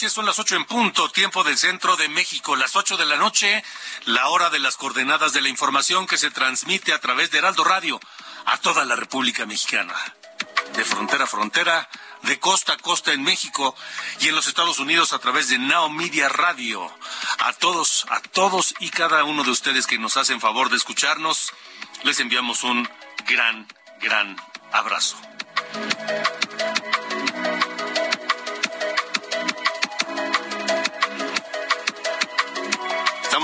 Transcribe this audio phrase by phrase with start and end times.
[0.00, 0.12] Noches.
[0.14, 2.56] Son las ocho en punto, tiempo del centro de México.
[2.56, 3.62] Las ocho de la noche,
[4.06, 7.64] la hora de las coordenadas de la información que se transmite a través de Heraldo
[7.64, 8.00] Radio
[8.46, 9.94] a toda la República Mexicana.
[10.74, 11.88] De frontera a frontera,
[12.22, 13.74] de costa a costa en México
[14.20, 16.90] y en los Estados Unidos a través de Now Media Radio.
[17.40, 21.52] A todos, a todos y cada uno de ustedes que nos hacen favor de escucharnos,
[22.04, 22.88] les enviamos un
[23.26, 23.68] gran,
[24.00, 24.36] gran
[24.72, 25.18] abrazo.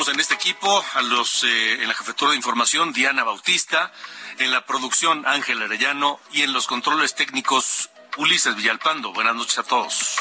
[0.09, 3.93] En este equipo, a los eh, en la jefatura de información Diana Bautista,
[4.39, 9.13] en la producción Ángel Arellano y en los controles técnicos Ulises Villalpando.
[9.13, 10.17] Buenas noches a todos.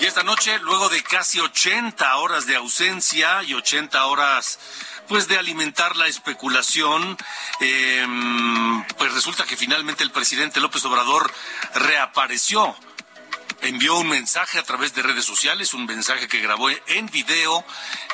[0.00, 4.58] Y esta noche, luego de casi 80 horas de ausencia y 80 horas
[5.06, 7.18] pues de alimentar la especulación,
[7.60, 8.06] eh,
[8.96, 11.30] pues resulta que finalmente el presidente López Obrador
[11.74, 12.74] reapareció
[13.64, 17.64] envió un mensaje a través de redes sociales, un mensaje que grabó en video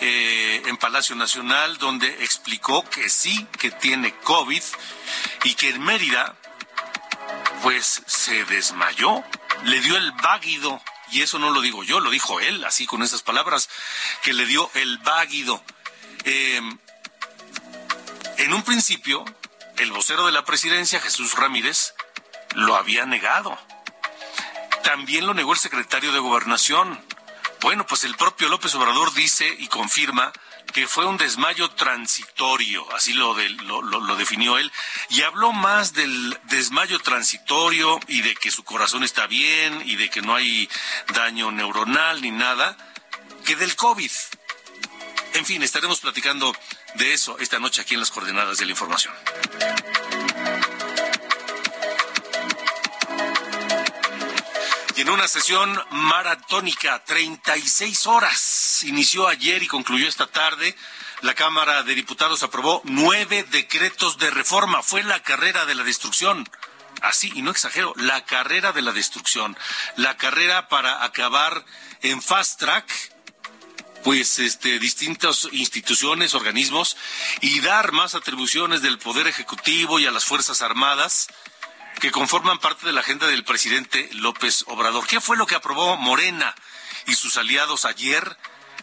[0.00, 4.62] eh, en Palacio Nacional, donde explicó que sí, que tiene COVID
[5.44, 6.36] y que en Mérida,
[7.62, 9.24] pues se desmayó,
[9.64, 10.80] le dio el váguido,
[11.10, 13.68] y eso no lo digo yo, lo dijo él, así con esas palabras,
[14.22, 15.62] que le dio el váguido.
[16.24, 16.60] Eh,
[18.36, 19.24] en un principio,
[19.78, 21.94] el vocero de la presidencia, Jesús Ramírez,
[22.54, 23.58] lo había negado
[24.82, 26.98] también lo negó el secretario de Gobernación.
[27.60, 30.32] Bueno, pues el propio López Obrador dice y confirma
[30.72, 34.70] que fue un desmayo transitorio, así lo, lo, definió él,
[35.08, 40.08] y habló más del desmayo transitorio y de que su corazón está bien y de
[40.08, 40.68] que no hay
[41.12, 42.76] daño neuronal ni nada,
[43.44, 44.10] que del COVID.
[45.34, 46.54] En fin, estaremos platicando
[46.94, 49.14] de eso esta noche aquí en las coordenadas de la información.
[55.00, 60.76] En una sesión maratónica, 36 horas, inició ayer y concluyó esta tarde.
[61.22, 64.82] La Cámara de Diputados aprobó nueve decretos de reforma.
[64.82, 66.46] Fue la carrera de la destrucción.
[67.00, 69.56] Así, y no exagero, la carrera de la destrucción.
[69.96, 71.64] La carrera para acabar
[72.02, 72.86] en fast track
[74.04, 76.98] pues este distintas instituciones, organismos
[77.40, 81.28] y dar más atribuciones del poder ejecutivo y a las fuerzas armadas
[82.00, 85.06] que conforman parte de la agenda del presidente López Obrador.
[85.06, 86.54] ¿Qué fue lo que aprobó Morena
[87.06, 88.36] y sus aliados ayer?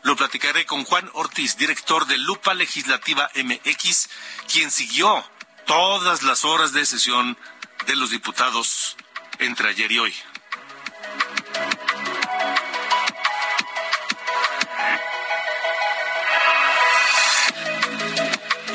[0.04, 4.10] Lo platicaré con Juan Ortiz, director de Lupa Legislativa MX,
[4.52, 5.24] quien siguió
[5.66, 7.38] todas las horas de sesión
[7.88, 8.96] de los diputados
[9.40, 10.16] entre ayer y hoy.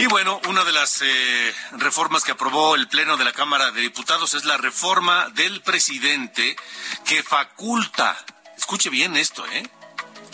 [0.02, 3.82] Y bueno, una de las eh, reformas que aprobó el Pleno de la Cámara de
[3.82, 6.56] Diputados es la reforma del presidente
[7.06, 8.18] que faculta,
[8.58, 9.62] escuche bien esto, ¿eh?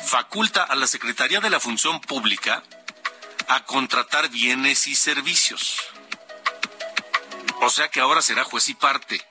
[0.06, 2.62] Faculta a la Secretaría de la Función Pública
[3.48, 5.76] a contratar bienes y servicios.
[7.60, 9.22] O sea que ahora será juez y parte.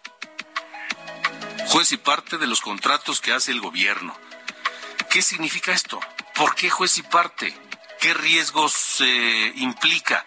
[1.70, 4.16] Juez y parte de los contratos que hace el gobierno.
[5.10, 6.00] ¿Qué significa esto?
[6.36, 7.67] ¿Por qué juez y parte?
[8.00, 10.26] ¿Qué riesgos eh, implica?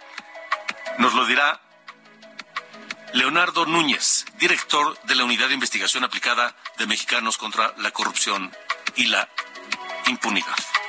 [0.99, 1.61] Nos lo dirá
[3.13, 8.53] Leonardo Núñez, director de la Unidad de Investigación Aplicada de Mexicanos contra la Corrupción
[8.97, 9.29] y la
[10.07, 10.80] Impunidad.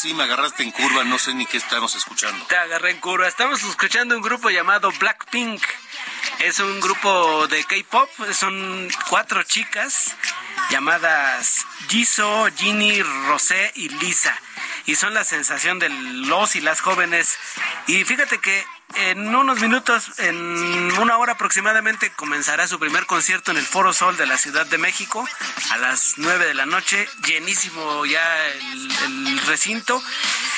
[0.00, 2.46] Sí me agarraste en curva, no sé ni qué estamos escuchando.
[2.46, 3.28] Te agarré en curva.
[3.28, 5.62] Estamos escuchando un grupo llamado Blackpink.
[6.38, 8.08] Es un grupo de K-pop.
[8.32, 10.16] Son cuatro chicas
[10.70, 14.34] llamadas Jisoo, Ginny, Rosé y Lisa.
[14.86, 17.36] Y son la sensación de los y las jóvenes.
[17.86, 18.64] Y fíjate que
[19.08, 24.16] en unos minutos, en una hora aproximadamente, comenzará su primer concierto en el Foro Sol
[24.16, 25.26] de la Ciudad de México
[25.70, 27.08] a las 9 de la noche.
[27.26, 30.02] Llenísimo ya el, el recinto.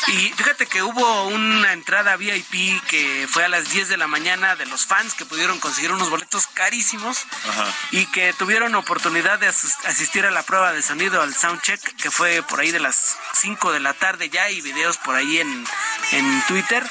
[0.08, 4.56] Y fíjate que hubo una entrada VIP que fue a las 10 de la mañana
[4.56, 7.66] de los fans que pudieron conseguir unos boletos carísimos Ajá.
[7.92, 12.42] y que tuvieron oportunidad de asistir a la prueba de sonido al soundcheck que fue
[12.42, 15.64] por ahí de las 5 de la tarde ya y videos por ahí en,
[16.10, 16.84] en Twitter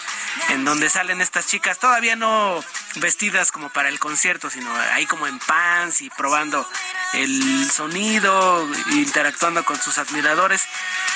[0.49, 2.63] en donde salen estas chicas todavía no
[2.95, 6.67] vestidas como para el concierto sino ahí como en pants y probando
[7.13, 10.67] el sonido interactuando con sus admiradores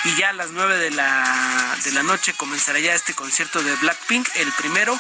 [0.06, 3.75] y ya a las 9 de la, de la noche comenzará ya este concierto de
[3.77, 4.97] Blackpink, el primero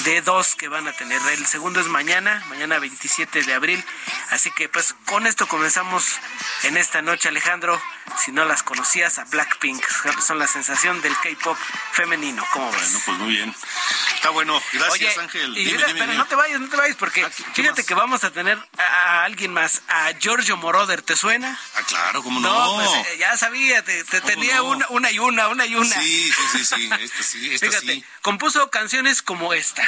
[0.00, 1.20] de dos que van a tener.
[1.32, 3.84] El segundo es mañana, mañana 27 de abril.
[4.30, 6.18] Así que pues con esto comenzamos
[6.62, 7.80] en esta noche, Alejandro.
[8.24, 9.82] Si no las conocías, a Blackpink.
[10.20, 11.56] Son la sensación del K-pop
[11.92, 12.44] femenino.
[12.52, 12.80] ¿Cómo ves?
[12.80, 13.53] Bueno, pues muy bien.
[14.16, 14.60] Está bueno.
[14.72, 15.58] Gracias, Oye, Ángel.
[15.58, 16.14] y Dime, pero dime.
[16.14, 17.86] no te vayas, no te vayas, porque Ah, ¿qué- qué fíjate más?
[17.86, 21.58] que vamos a tener a, alguien más, a Giorgio Moroder, ¿te suena?
[21.76, 22.48] Ah, claro, cómo no.
[22.50, 24.64] No, pues eh, ya sabía, te, te ¿Cómo tenía no?
[24.64, 26.00] una, una y una, una y una.
[26.00, 26.90] Sí, sí, sí, sí.
[27.00, 28.04] Esta sí, esta Fíjate, sí.
[28.22, 29.86] compuso canciones como esta.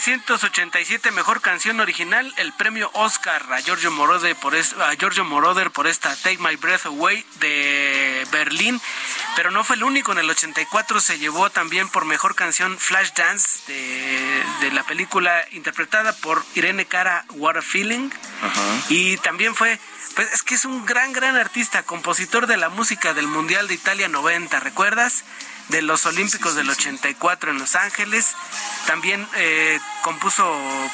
[0.00, 5.70] 1987, mejor canción original, el premio Oscar a Giorgio Moroder por, es- a Giorgio Moroder
[5.70, 8.80] por esta Take My Breath Away de Berlín,
[9.36, 13.70] pero no fue el único, en el 84 se llevó también por mejor canción Flashdance
[13.70, 18.08] de, de la película interpretada por Irene Cara What a Feeling,
[18.88, 19.78] y también fue,
[20.16, 23.74] pues es que es un gran, gran artista, compositor de la música del Mundial de
[23.74, 25.24] Italia 90, ¿recuerdas?
[25.72, 28.34] De los Olímpicos del 84 en Los Ángeles.
[28.86, 30.44] También eh, compuso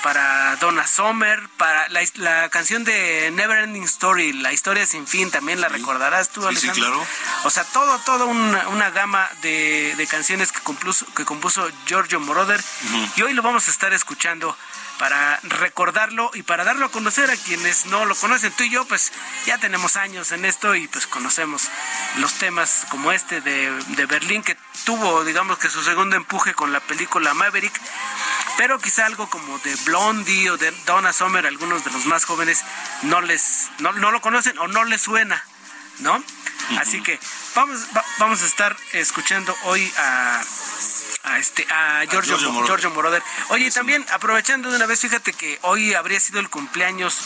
[0.03, 5.31] para Donna Summer, para la, la canción de Never Ending Story, La historia sin fin,
[5.31, 6.93] también la recordarás tú, Sí, sí, Alejandro.
[6.93, 7.07] claro.
[7.45, 12.21] O sea, todo, todo una, una gama de, de canciones que compuso, que compuso Giorgio
[12.21, 12.63] Moroder.
[13.17, 14.57] Y hoy lo vamos a estar escuchando
[14.99, 18.53] para recordarlo y para darlo a conocer a quienes no lo conocen.
[18.53, 19.13] Tú y yo, pues
[19.47, 21.69] ya tenemos años en esto y pues conocemos
[22.17, 26.73] los temas como este de, de Berlín, que tuvo, digamos que su segundo empuje con
[26.73, 27.81] la película Maverick.
[28.57, 32.65] Pero quizá algo como de Blondie o de Donna Summer, algunos de los más jóvenes
[33.03, 35.45] no les no, no lo conocen o no les suena,
[36.01, 36.21] ¿no?
[36.81, 37.21] Así que
[37.55, 40.43] vamos va- vamos a estar escuchando hoy a
[41.25, 42.67] a este a Giorgio, Giorgio Mo- Moroder.
[42.69, 43.23] Giorgio Moroder.
[43.49, 47.17] Oye, y también aprovechando de una vez, fíjate que hoy habría sido el cumpleaños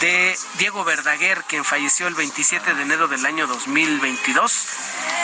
[0.00, 4.66] de Diego Verdaguer, quien falleció el 27 de enero del año 2022,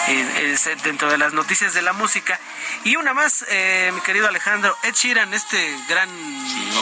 [0.08, 2.38] eh, es dentro de las noticias de la música.
[2.84, 6.08] Y una más, eh, mi querido Alejandro, Ed Sheeran, este gran,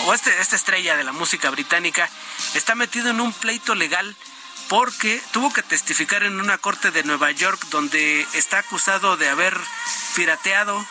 [0.06, 2.09] o este, esta estrella de la música británica,
[2.54, 4.14] está metido en un pleito legal
[4.68, 9.59] porque tuvo que testificar en una corte de Nueva York donde está acusado de haber
[10.14, 10.87] pirateado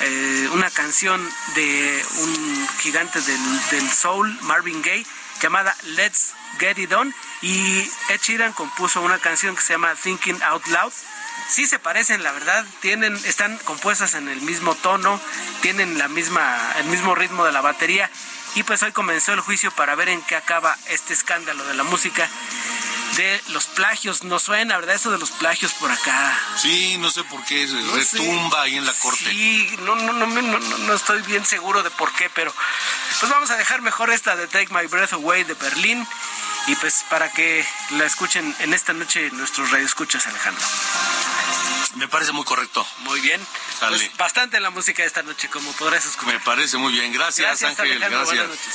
[0.00, 1.20] eh, una canción
[1.54, 5.06] de un gigante del, del soul, Marvin Gaye,
[5.40, 7.14] llamada Let's Get It On.
[7.42, 10.92] Y Ed Sheeran compuso una canción que se llama Thinking Out Loud.
[11.48, 15.20] Sí se parecen, la verdad, tienen, están compuestas en el mismo tono,
[15.60, 18.10] tienen la misma, el mismo ritmo de la batería.
[18.54, 21.84] Y pues hoy comenzó el juicio para ver en qué acaba este escándalo de la
[21.84, 22.28] música
[23.16, 24.24] de los plagios.
[24.24, 24.94] No suena, ¿verdad?
[24.96, 26.38] Eso de los plagios por acá.
[26.56, 28.18] Sí, no sé por qué No sé.
[28.18, 29.24] retumba ahí en la corte.
[29.24, 32.54] Sí, no, no, no, no, no, no estoy bien seguro de por qué, pero
[33.20, 36.06] pues vamos a dejar mejor esta de Take My Breath Away de Berlín
[36.66, 40.64] y pues para que la escuchen en esta noche nuestros radioescuchas, Alejandro.
[41.94, 42.86] Me parece muy correcto.
[43.00, 43.40] Muy bien.
[43.78, 43.96] Sale.
[43.96, 46.34] Pues bastante la música de esta noche, como podrás escuchar.
[46.34, 47.12] Me parece muy bien.
[47.12, 48.02] Gracias, Gracias, Ángel.
[48.02, 48.18] Alejandro.
[48.20, 48.38] Gracias.
[48.38, 48.74] Buenas noches.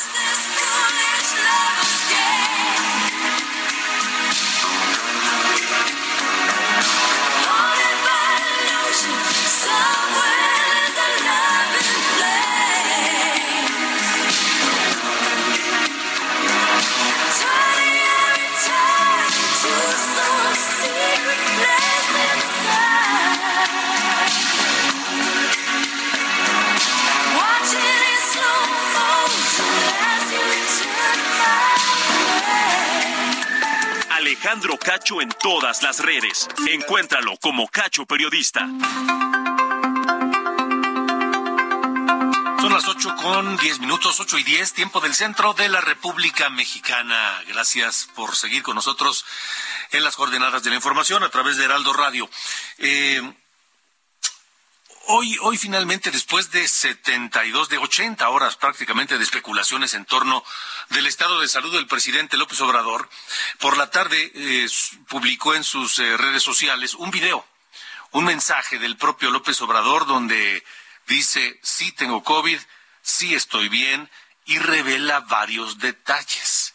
[34.28, 36.50] Alejandro Cacho en todas las redes.
[36.70, 38.60] Encuéntralo como Cacho Periodista.
[42.60, 46.50] Son las 8 con 10 minutos, 8 y 10, tiempo del centro de la República
[46.50, 47.42] Mexicana.
[47.48, 49.24] Gracias por seguir con nosotros
[49.92, 52.30] en las coordenadas de la información a través de Heraldo Radio.
[52.80, 53.22] Eh,
[55.10, 60.44] Hoy, hoy finalmente, después de 72, de 80 horas prácticamente de especulaciones en torno
[60.90, 63.10] del estado de salud del presidente López Obrador,
[63.60, 64.68] por la tarde eh,
[65.08, 67.48] publicó en sus eh, redes sociales un video,
[68.12, 70.62] un mensaje del propio López Obrador donde
[71.08, 72.60] dice, sí tengo COVID,
[73.02, 74.12] sí estoy bien,
[74.44, 76.74] y revela varios detalles.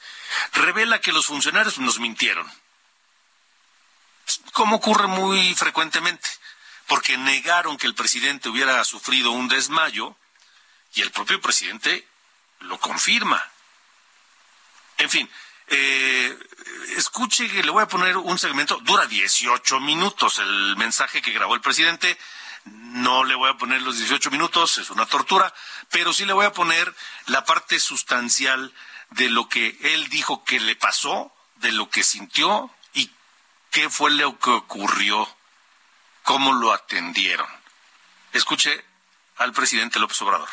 [0.54, 2.50] Revela que los funcionarios nos mintieron,
[4.54, 6.30] como ocurre muy frecuentemente
[6.92, 10.14] porque negaron que el presidente hubiera sufrido un desmayo
[10.92, 12.06] y el propio presidente
[12.60, 13.42] lo confirma.
[14.98, 15.30] En fin,
[15.68, 16.38] eh,
[16.98, 21.62] escuche le voy a poner un segmento, dura 18 minutos el mensaje que grabó el
[21.62, 22.18] presidente.
[22.66, 25.54] No le voy a poner los 18 minutos, es una tortura,
[25.90, 26.94] pero sí le voy a poner
[27.24, 28.70] la parte sustancial
[29.12, 33.10] de lo que él dijo que le pasó, de lo que sintió y
[33.70, 35.26] qué fue lo que ocurrió
[36.22, 37.46] cómo lo atendieron.
[38.32, 38.84] Escuche
[39.38, 40.48] al presidente López Obrador.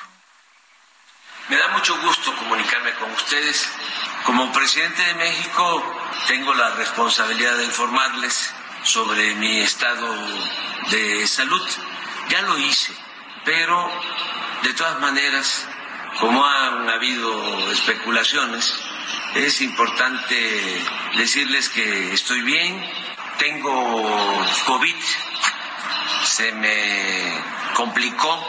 [1.50, 3.68] Me da mucho gusto comunicarme con ustedes.
[4.24, 5.96] Como presidente de México
[6.28, 10.16] tengo la responsabilidad de informarles sobre mi estado
[10.92, 11.68] de salud.
[12.30, 12.94] Ya lo hice,
[13.46, 13.90] pero
[14.62, 15.68] de todas maneras,
[16.20, 18.76] como han habido especulaciones,
[19.36, 20.86] es importante
[21.16, 22.80] decirles que estoy bien,
[23.40, 24.96] tengo COVID
[26.24, 27.44] se me
[27.76, 28.40] complicó,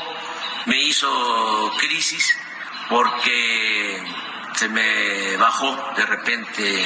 [0.66, 2.37] me hizo crisis
[2.88, 4.02] porque
[4.54, 6.85] se me bajó de repente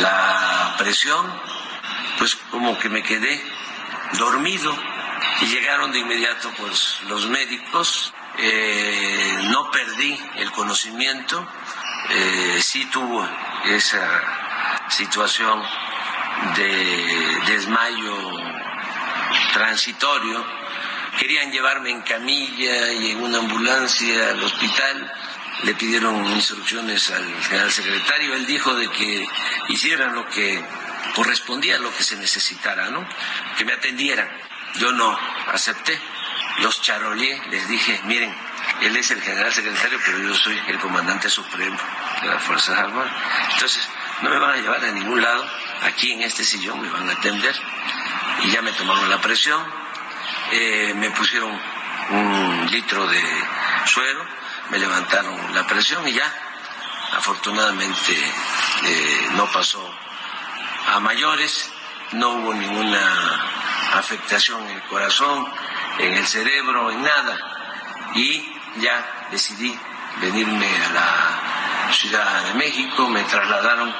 [0.00, 1.32] la presión,
[2.18, 3.42] pues como que me quedé
[4.18, 4.76] dormido
[5.40, 11.46] y llegaron de inmediato pues los médicos, eh, no perdí el conocimiento,
[12.10, 13.26] eh, sí tuvo
[13.66, 15.62] esa situación
[16.56, 18.14] de desmayo
[19.52, 20.44] transitorio.
[21.18, 25.12] Querían llevarme en camilla y en una ambulancia al hospital.
[25.64, 28.34] Le pidieron instrucciones al general secretario.
[28.34, 29.26] Él dijo de que
[29.68, 30.64] hicieran lo que
[31.14, 33.06] correspondía a lo que se necesitara, ¿no?
[33.58, 34.28] Que me atendieran.
[34.78, 35.18] Yo no
[35.52, 36.00] acepté.
[36.60, 38.34] Los charolé, les dije, miren,
[38.82, 41.78] él es el general secretario, pero yo soy el comandante supremo
[42.22, 43.12] de las Fuerzas Armadas.
[43.54, 43.88] Entonces,
[44.22, 45.46] no me van a llevar a ningún lado.
[45.82, 47.54] Aquí en este sillón me van a atender
[48.42, 49.62] y ya me tomaron la presión,
[50.52, 51.50] eh, me pusieron
[52.10, 53.22] un litro de
[53.84, 54.24] suero,
[54.70, 56.32] me levantaron la presión y ya,
[57.12, 58.12] afortunadamente
[58.84, 59.82] eh, no pasó
[60.88, 61.70] a mayores,
[62.12, 62.98] no hubo ninguna
[63.94, 65.46] afectación en el corazón,
[65.98, 67.38] en el cerebro, en nada.
[68.14, 69.78] Y ya decidí
[70.20, 73.94] venirme a la Ciudad de México, me trasladaron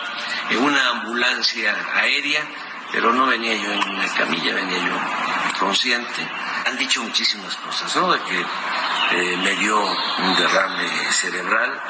[0.51, 2.45] en una ambulancia aérea
[2.93, 6.29] pero no venía yo en una camilla, venía yo consciente.
[6.67, 8.13] Han dicho muchísimas cosas, ¿no?
[8.13, 11.81] De que eh, me dio un derrame cerebral,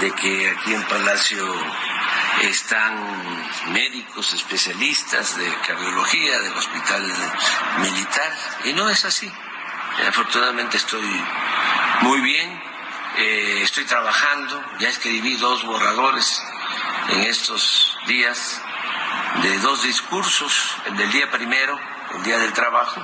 [0.00, 1.54] de que aquí en Palacio
[2.42, 7.12] están médicos especialistas de cardiología del hospital
[7.80, 8.32] militar,
[8.64, 9.30] y no es así.
[10.08, 11.24] Afortunadamente estoy
[12.02, 12.62] muy bien,
[13.18, 16.42] eh, estoy trabajando, ya escribí dos borradores
[17.08, 18.62] en estos días
[19.42, 21.78] de dos discursos, el del día primero,
[22.16, 23.00] el día del trabajo,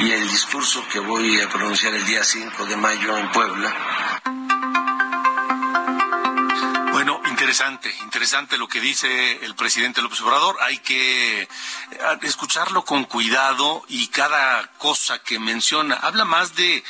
[0.00, 4.20] y el discurso que voy a pronunciar el día 5 de mayo en Puebla.
[6.92, 10.56] Bueno, interesante, interesante lo que dice el presidente López Obrador.
[10.60, 11.48] Hay que eh,
[12.22, 16.84] escucharlo con cuidado y cada cosa que menciona habla más de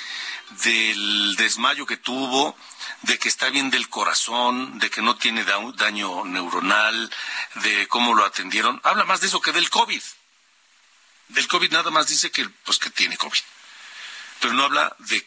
[0.65, 2.57] del desmayo que tuvo,
[3.03, 7.11] de que está bien del corazón, de que no tiene daño neuronal,
[7.55, 8.81] de cómo lo atendieron.
[8.85, 10.03] Habla más de eso que del COVID.
[11.29, 13.39] Del COVID nada más dice que, pues, que tiene COVID.
[14.41, 15.27] Pero no habla de,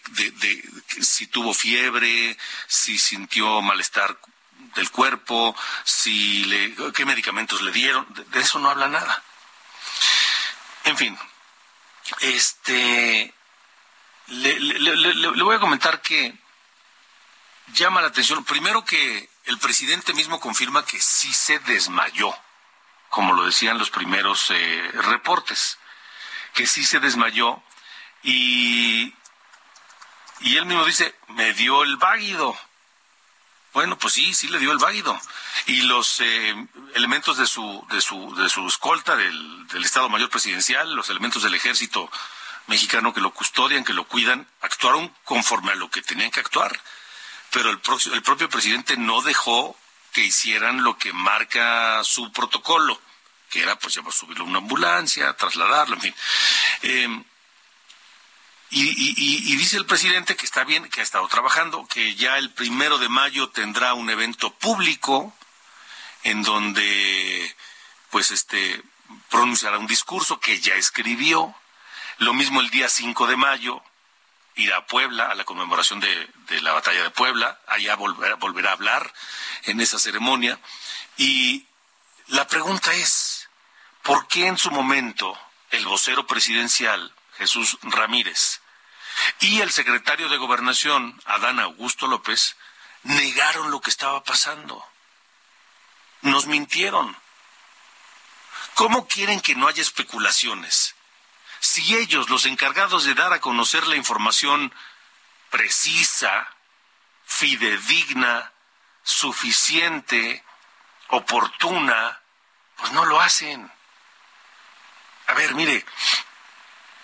[1.01, 2.38] si tuvo fiebre,
[2.68, 4.20] si sintió malestar
[4.75, 8.06] del cuerpo, si le, qué medicamentos le dieron.
[8.13, 9.24] De, eso no habla nada.
[10.86, 11.18] En fin,
[12.22, 13.34] este,
[14.27, 16.43] le voy a comentar que
[17.67, 22.34] llama la atención, primero que el presidente mismo confirma que sí se desmayó,
[23.10, 25.77] como lo decían los primeros eh, reportes,
[26.53, 27.62] que sí se desmayó
[28.22, 29.13] y,
[30.41, 32.58] y él mismo dice, me dio el váguido.
[33.74, 35.20] Bueno, pues sí, sí le dio el válido.
[35.65, 40.29] Y los eh, elementos de su, de su, de su escolta del, del Estado Mayor
[40.29, 42.10] Presidencial, los elementos del ejército
[42.67, 46.79] mexicano que lo custodian, que lo cuidan, actuaron conforme a lo que tenían que actuar.
[47.53, 47.79] Pero el,
[48.13, 49.77] el propio presidente no dejó
[50.12, 53.00] que hicieran lo que marca su protocolo,
[53.50, 56.15] que era pues subirlo a una ambulancia, trasladarlo, en fin.
[56.81, 57.24] Eh,
[58.75, 62.98] y, dice el presidente que está bien, que ha estado trabajando, que ya el primero
[62.98, 65.36] de mayo tendrá un evento público
[66.24, 67.55] en donde,
[68.10, 68.81] pues, este,
[69.29, 71.55] pronunciará un discurso que ya escribió.
[72.17, 73.83] Lo mismo el día 5 de mayo,
[74.55, 76.29] irá a Puebla a la conmemoración de,
[76.62, 79.13] la batalla de Puebla, allá volverá, volverá a hablar
[79.63, 80.60] en esa ceremonia.
[81.17, 81.65] Y
[82.27, 83.50] la pregunta es,
[84.03, 85.38] ¿por qué en su momento
[85.72, 88.62] el vocero presidencial, Jesús Ramírez,
[89.39, 92.55] y el secretario de Gobernación, Adán Augusto López,
[93.03, 94.83] negaron lo que estaba pasando.
[96.22, 97.15] Nos mintieron.
[98.75, 100.95] ¿Cómo quieren que no haya especulaciones?
[101.63, 104.75] Si ellos, los encargados de dar a conocer la información
[105.50, 106.53] precisa,
[107.24, 108.51] fidedigna,
[109.01, 110.43] suficiente,
[111.08, 112.22] oportuna,
[112.75, 113.72] pues no lo hacen.
[115.27, 115.85] A ver, mire,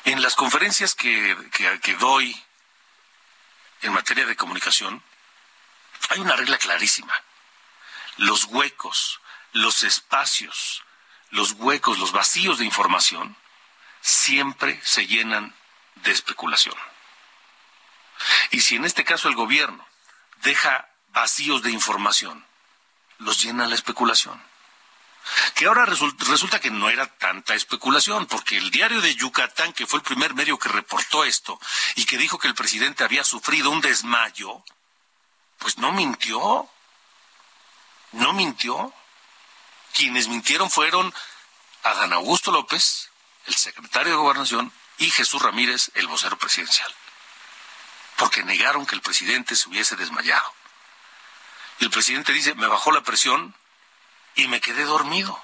[0.04, 1.38] en las conferencias que,
[1.98, 2.44] doy
[3.82, 5.02] en materia de comunicación,
[6.10, 7.14] hay una regla clarísima.
[8.18, 9.22] Los huecos,
[9.54, 10.84] los espacios,
[11.30, 13.38] los huecos, los vacíos de información,
[14.02, 15.56] siempre se llenan
[15.96, 16.76] de especulación.
[18.52, 19.86] Y si en este caso el gobierno
[20.44, 22.46] deja vacíos de información,
[23.18, 24.42] los llena la especulación
[25.56, 30.00] que ahora resulta que no era tanta especulación, porque el diario de Yucatán, que fue
[30.00, 31.60] el primer medio que reportó esto
[31.96, 34.64] y que dijo que el presidente había sufrido un desmayo,
[35.58, 36.70] pues no mintió,
[38.14, 38.94] no mintió.
[39.94, 41.14] Quienes mintieron fueron
[41.84, 43.09] Adán Augusto López,
[43.50, 46.94] el secretario de Gobernación, y Jesús Ramírez, el vocero presidencial,
[48.18, 50.54] porque negaron que el presidente se hubiese desmayado.
[51.80, 53.56] Y el presidente dice, me bajó la presión,
[54.36, 55.42] y me quedé dormido.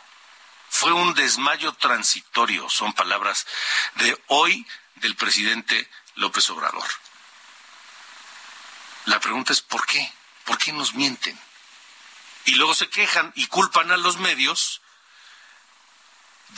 [0.69, 3.47] Fue un desmayo transitorio, son palabras
[3.95, 6.87] de hoy del presidente López Obrador.
[9.05, 10.13] La pregunta es ¿por qué?
[10.43, 11.39] ¿Por qué nos mienten?
[12.45, 14.81] Y luego se quejan y culpan a los medios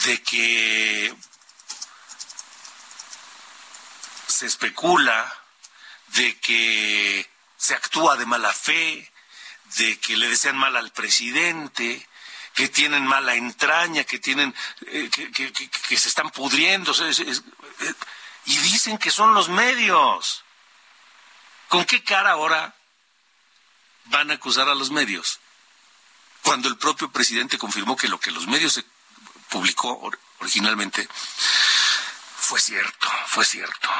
[0.04, 1.16] de que
[4.38, 5.34] se especula,
[6.14, 9.10] de que se actúa de mala fe,
[9.78, 12.08] de que le desean mal al presidente,
[12.54, 14.54] que tienen mala entraña, que tienen,
[14.86, 16.94] eh, que, se están pudriendo,
[18.44, 20.44] y dicen que son los medios.
[21.68, 22.76] ¿Con qué cara ahora
[24.04, 25.40] van a acusar a los medios?
[26.42, 28.80] Cuando el propio presidente confirmó que lo que los medios
[29.50, 31.08] publicó originalmente
[32.48, 33.90] fue cierto, fue cierto.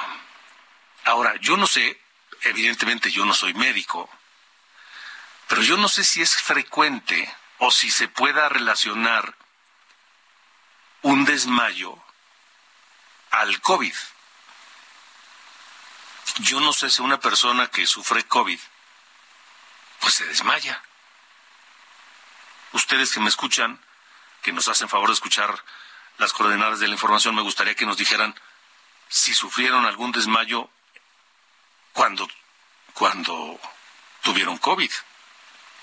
[1.04, 2.00] Ahora, yo no sé,
[2.44, 4.08] evidentemente yo no soy médico,
[5.48, 9.37] pero yo no sé si es frecuente o si se pueda relacionar
[11.02, 12.02] un desmayo
[13.32, 13.94] al COVID.
[16.38, 18.61] Yo no sé si una persona que sufre COVID,
[20.00, 20.82] pues se desmaya.
[22.72, 23.78] Ustedes que me escuchan,
[24.40, 25.62] que nos hacen favor de escuchar
[26.18, 28.35] las coordenadas de la información, me gustaría que nos dijeran
[29.09, 30.68] si sufrieron algún desmayo
[31.92, 32.28] cuando,
[32.92, 33.59] cuando
[34.22, 34.90] tuvieron COVID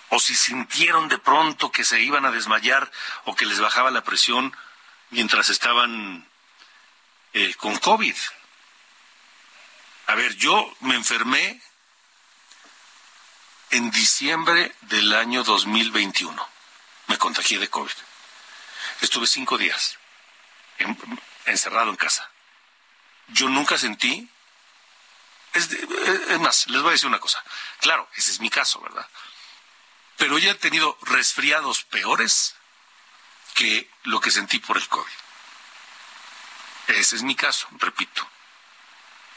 [0.09, 2.91] o si sintieron de pronto que se iban a desmayar
[3.23, 4.55] o que les bajaba la presión
[5.09, 6.29] mientras estaban
[7.33, 8.15] eh, con COVID.
[10.07, 11.61] A ver, yo me enfermé
[13.71, 16.49] en diciembre del año 2021.
[17.07, 17.91] Me contagié de COVID.
[19.01, 19.97] Estuve cinco días
[21.45, 22.29] encerrado en casa.
[23.29, 24.29] Yo nunca sentí...
[25.53, 27.43] es más, les voy a decir una cosa.
[27.79, 29.07] Claro, ese es mi caso, ¿verdad?
[30.17, 32.55] pero ya he tenido resfriados peores
[33.53, 35.11] que lo que sentí por el COVID.
[36.87, 38.27] Ese es mi caso, repito.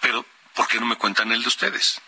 [0.01, 0.25] Pero,
[0.55, 2.01] ¿por qué no me cuentan el de ustedes?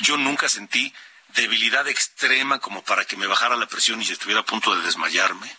[0.00, 0.92] Yo nunca sentí
[1.28, 5.56] debilidad extrema como para que me bajara la presión y estuviera a punto de desmayarme.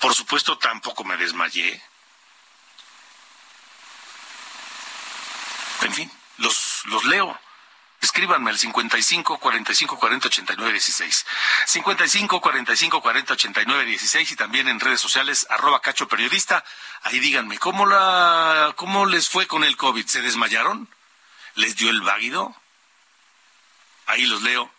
[0.00, 1.82] Por supuesto, tampoco me desmayé.
[5.82, 7.38] En fin, los, los leo.
[8.00, 11.26] Escríbanme al 55 45 40 89 16.
[11.66, 16.64] 55 45 40 89 16 y también en redes sociales arroba cacho periodista.
[17.02, 20.06] Ahí díganme, ¿cómo, la, ¿cómo les fue con el COVID?
[20.06, 20.88] ¿Se desmayaron?
[21.56, 22.54] ¿Les dio el váguido?
[24.06, 24.70] Ahí los leo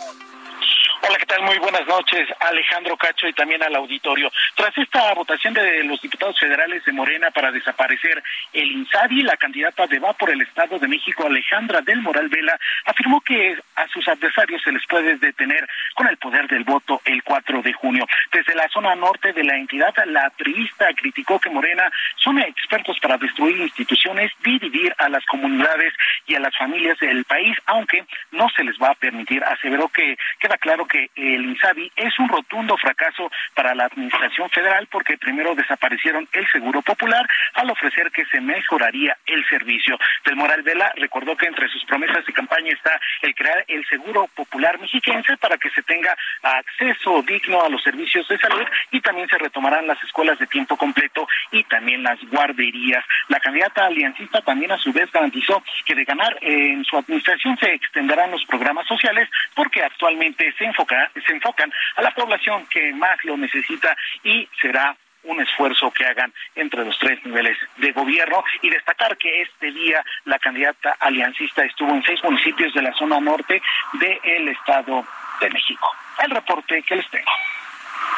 [1.02, 1.42] Hola, ¿qué tal?
[1.42, 4.30] Muy buenas noches, Alejandro Cacho y también al auditorio.
[4.54, 9.86] Tras esta votación de los diputados federales de Morena para desaparecer el INSABI, la candidata
[9.86, 14.06] de Va por el Estado de México, Alejandra del Moral Vela, afirmó que a sus
[14.08, 18.06] adversarios se les puede detener con el poder del voto el 4 de junio.
[18.30, 23.16] Desde la zona norte de la entidad, la activista criticó que Morena son expertos para
[23.16, 25.94] destruir instituciones, dividir a las comunidades
[26.26, 29.42] y a las familias del país, aunque no se les va a permitir.
[29.44, 34.88] Aseveró que queda claro que el INSABI es un rotundo fracaso para la administración federal
[34.90, 39.98] porque primero desaparecieron el seguro popular al ofrecer que se mejoraría el servicio.
[40.24, 44.28] Del Moral Vela recordó que entre sus promesas de campaña está el crear el seguro
[44.34, 49.28] popular mexiquense para que se tenga acceso digno a los servicios de salud y también
[49.28, 53.04] se retomarán las escuelas de tiempo completo y también las guarderías.
[53.28, 57.74] La candidata aliancista también a su vez garantizó que de ganar en su administración se
[57.74, 63.18] extenderán los programas sociales porque actualmente se enfoca, se enfocan a la población que más
[63.24, 68.70] lo necesita y será un esfuerzo que hagan entre los tres niveles de gobierno y
[68.70, 73.60] destacar que este día la candidata aliancista estuvo en seis municipios de la zona norte
[73.94, 75.06] del Estado
[75.40, 75.94] de México.
[76.18, 77.30] El reporte que les tengo.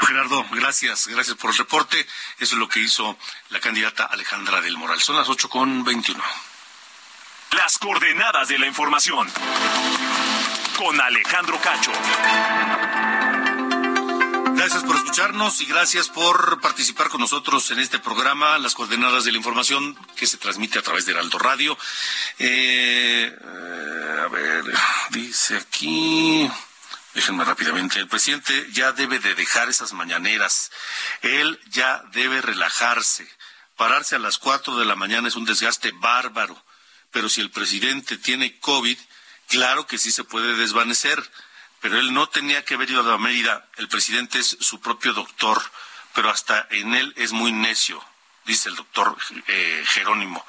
[0.07, 1.98] Gerardo, gracias, gracias por el reporte.
[2.38, 3.18] Eso es lo que hizo
[3.51, 5.01] la candidata Alejandra del Moral.
[5.01, 6.22] Son las ocho con veintiuno.
[7.53, 9.29] Las coordenadas de la información.
[10.82, 11.92] Con Alejandro Cacho.
[14.56, 19.30] Gracias por escucharnos y gracias por participar con nosotros en este programa, Las Coordenadas de
[19.30, 21.78] la Información, que se transmite a través de Heraldo Radio.
[22.40, 24.64] Eh, eh, a ver,
[25.10, 26.50] dice aquí.
[27.14, 28.00] Déjenme rápidamente.
[28.00, 30.72] El presidente ya debe de dejar esas mañaneras.
[31.20, 33.30] Él ya debe relajarse.
[33.76, 36.60] Pararse a las cuatro de la mañana es un desgaste bárbaro.
[37.12, 38.98] Pero si el presidente tiene COVID,
[39.52, 41.22] claro que sí se puede desvanecer.
[41.82, 43.68] Pero él no tenía que haber ido a Mérida.
[43.76, 45.60] El presidente es su propio doctor,
[46.14, 48.02] pero hasta en él es muy necio,
[48.44, 49.16] dice el doctor
[49.48, 50.46] eh, Jerónimo.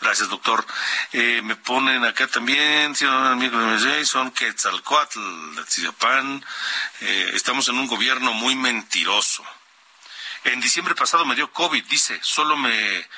[0.00, 0.66] Gracias, doctor.
[1.12, 6.44] Eh, me ponen acá también, son Quetzalcoatl, de Tizapán.
[7.00, 9.44] Eh, estamos en un gobierno muy mentiroso.
[10.42, 13.08] En diciembre pasado me dio COVID, dice, solo me,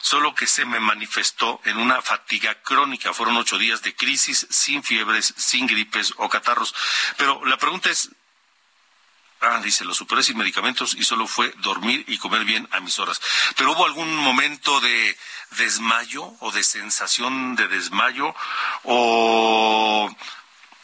[0.00, 3.12] solo que se me manifestó en una fatiga crónica.
[3.12, 6.74] Fueron ocho días de crisis, sin fiebres, sin gripes o catarros.
[7.16, 8.10] Pero la pregunta es,
[9.40, 12.98] Ah, dice, los superé sin medicamentos y solo fue dormir y comer bien a mis
[12.98, 13.20] horas.
[13.56, 15.16] Pero hubo algún momento de
[15.50, 18.34] desmayo o de sensación de desmayo
[18.84, 20.10] o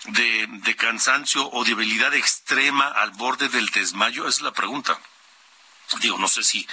[0.04, 4.28] de, cansancio o debilidad extrema al borde del desmayo.
[4.28, 4.98] Es la pregunta.
[6.00, 6.66] Digo, no sé si,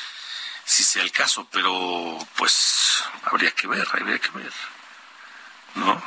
[0.69, 4.53] si sea el caso, pero pues habría que ver, habría que ver.
[5.73, 5.99] ¿No?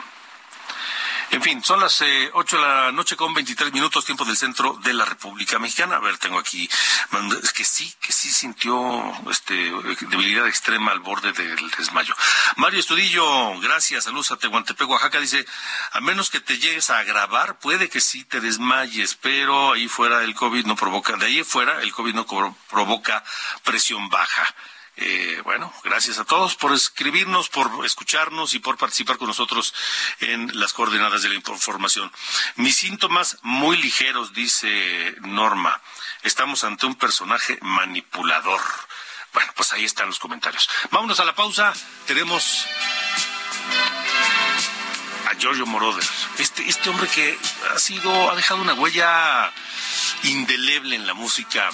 [1.32, 4.78] En fin, son las eh, 8 de la noche con 23 minutos, tiempo del centro
[4.84, 5.96] de la República Mexicana.
[5.96, 6.68] A ver, tengo aquí,
[7.42, 12.14] es que sí, que sí sintió este, debilidad extrema al borde del desmayo.
[12.56, 15.46] Mario Estudillo, gracias, saludos a Tehuantepec, Oaxaca, dice,
[15.92, 20.24] a menos que te llegues a agravar, puede que sí te desmayes, pero ahí fuera
[20.24, 22.26] el COVID no provoca, de ahí fuera el COVID no
[22.68, 23.24] provoca
[23.64, 24.54] presión baja.
[24.96, 29.72] Eh, bueno, gracias a todos por escribirnos, por escucharnos y por participar con nosotros
[30.20, 32.12] en las coordenadas de la información.
[32.56, 35.80] Mis síntomas muy ligeros, dice Norma.
[36.22, 38.60] Estamos ante un personaje manipulador.
[39.32, 40.68] Bueno, pues ahí están los comentarios.
[40.90, 41.72] Vámonos a la pausa.
[42.06, 42.66] Tenemos
[45.26, 46.04] a Giorgio Moroder.
[46.38, 47.38] Este, este hombre que
[47.74, 49.50] ha sido, ha dejado una huella
[50.24, 51.70] indeleble en la música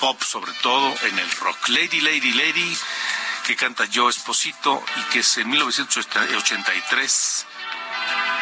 [0.00, 1.68] pop, sobre todo en el rock.
[1.68, 2.78] Lady, Lady, Lady,
[3.46, 7.46] que canta Joe Esposito y que es en 1983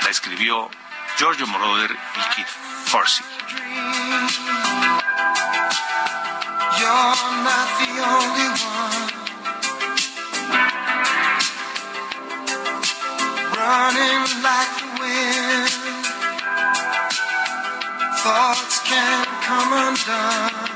[0.02, 0.70] la escribió
[1.18, 2.46] Giorgio Moroder y Kid
[2.86, 3.24] Farsi.
[13.56, 15.70] Running like the wind.
[18.22, 20.75] Thoughts can come undone.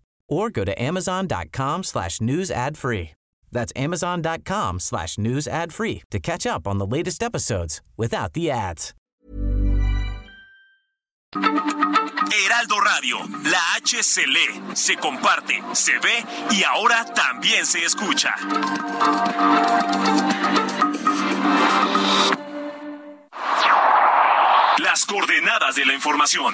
[0.31, 3.11] or go to amazon.com slash news ad free.
[3.51, 8.49] That's amazon.com slash news ad free to catch up on the latest episodes without the
[8.49, 8.93] ads.
[11.33, 18.33] Heraldo Radio, la H se comparte, se ve y ahora también se escucha.
[24.79, 26.53] Las coordenadas de la información.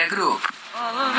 [0.00, 0.40] Media Group.
[0.74, 1.12] All alone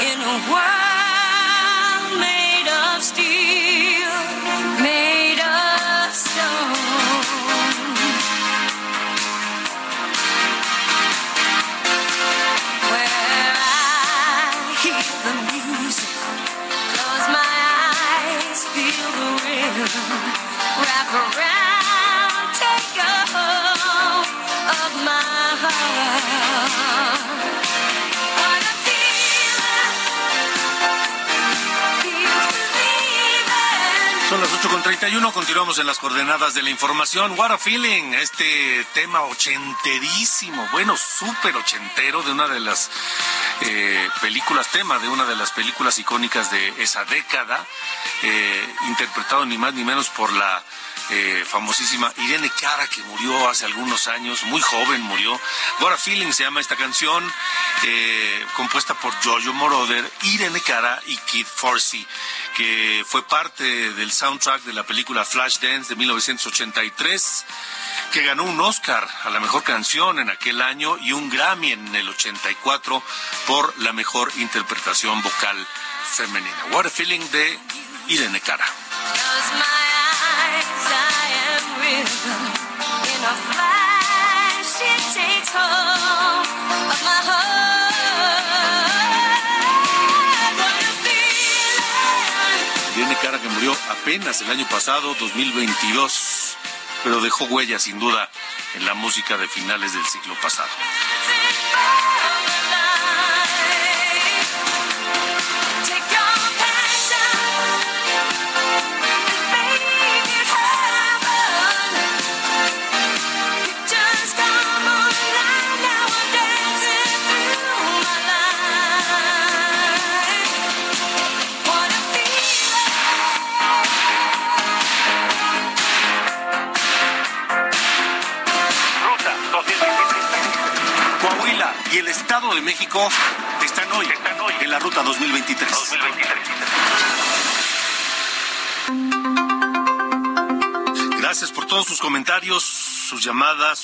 [0.10, 0.75] in a world
[35.66, 37.32] 8.31, continuamos en las coordenadas de la información.
[37.40, 42.92] What a feeling, este tema ochenterísimo, bueno, súper ochentero de una de las
[43.62, 47.66] eh, películas, tema de una de las películas icónicas de esa década,
[48.24, 50.62] eh, interpretado ni más ni menos por la
[51.10, 55.40] eh, famosísima Irene Cara, que murió hace algunos años, muy joven murió.
[55.80, 57.24] What a Feeling se llama esta canción,
[58.56, 62.06] compuesta por Giorgio Moroder, Irene Cara y Kid Forsey,
[62.58, 67.46] que fue parte del soundtrack de la película Flashdance de 1983
[68.12, 71.96] que ganó un Oscar a la mejor canción en aquel año y un Grammy en
[71.96, 73.04] el 84
[73.48, 75.58] por la mejor interpretación vocal
[76.14, 76.66] femenina.
[76.72, 77.60] What a Feeling de
[78.08, 78.66] Irene Cara.
[92.96, 96.58] Irene Cara que murió apenas el año pasado, 2022,
[97.04, 98.30] pero dejó huella sin duda
[98.76, 100.70] en la música de finales del siglo pasado.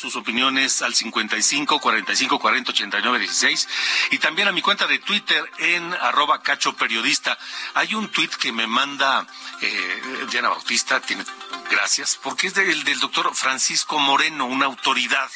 [0.01, 3.67] Sus opiniones al 55 45 40 89 16
[4.09, 7.37] y también a mi cuenta de Twitter en arroba cacho periodista.
[7.75, 9.27] Hay un tweet que me manda
[9.61, 11.23] eh, Diana Bautista, tiene,
[11.69, 15.29] gracias, porque es del, del doctor Francisco Moreno, una autoridad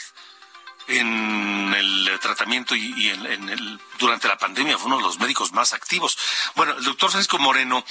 [0.88, 5.52] en el tratamiento y, en, en el, durante la pandemia fue uno de los médicos
[5.52, 6.18] más activos.
[6.56, 7.86] Bueno, el doctor Francisco Moreno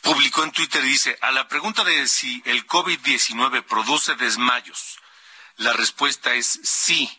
[0.00, 4.98] publicó en Twitter y dice, a la pregunta de si el COVID-19 produce desmayos,
[5.58, 7.10] La respuesta es sí,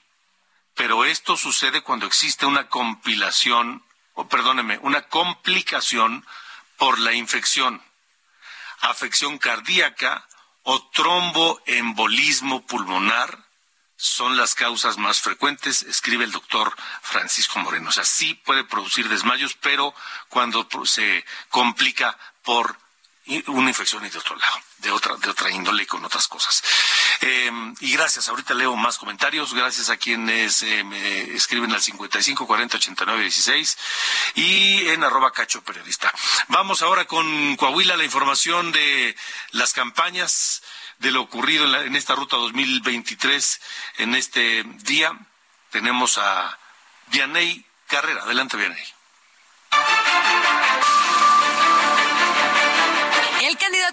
[0.74, 6.26] pero esto sucede cuando existe una compilación, o perdóneme, una complicación
[6.78, 7.84] por la infección,
[8.80, 10.26] afección cardíaca
[10.64, 13.46] o tromboembolismo pulmonar
[13.98, 17.90] son las causas más frecuentes, escribe el doctor Francisco Moreno.
[17.90, 19.94] O sea, sí puede producir desmayos, pero
[20.30, 22.78] cuando se complica por
[23.48, 26.64] una infección y de otro lado, de otra, de otra índole y con otras cosas.
[27.22, 27.52] Eh,
[27.82, 32.78] y gracias, ahorita leo más comentarios, gracias a quienes eh, me escriben al 55 40
[32.78, 33.78] 89 16
[34.36, 36.12] y en arroba cacho periodista.
[36.48, 39.16] Vamos ahora con Coahuila, la información de
[39.52, 40.64] las campañas,
[41.00, 43.62] de lo ocurrido en, la, en esta ruta 2023
[43.98, 45.12] en este día.
[45.70, 46.58] Tenemos a
[47.08, 48.24] Vianey Carrera.
[48.24, 48.99] Adelante, Vianey.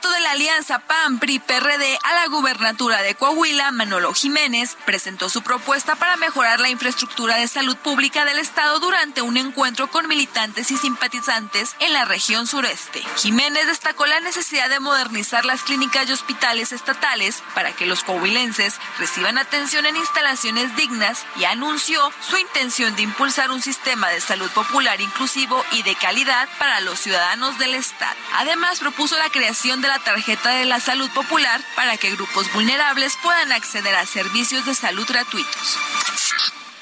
[0.06, 5.28] punto de la alianza PAN PRI PRD a la gubernatura de Coahuila, Manolo Jiménez, presentó
[5.28, 10.08] su propuesta para mejorar la infraestructura de salud pública del estado durante un encuentro con
[10.08, 13.04] militantes y simpatizantes en la región sureste.
[13.18, 18.80] Jiménez destacó la necesidad de modernizar las clínicas y hospitales estatales para que los coahuilenses
[18.98, 24.50] reciban atención en instalaciones dignas y anunció su intención de impulsar un sistema de salud
[24.50, 28.16] popular inclusivo y de calidad para los ciudadanos del estado.
[28.34, 33.16] Además, propuso la creación de la tarjeta de la salud popular para que grupos vulnerables
[33.22, 35.78] puedan acceder a servicios de salud gratuitos.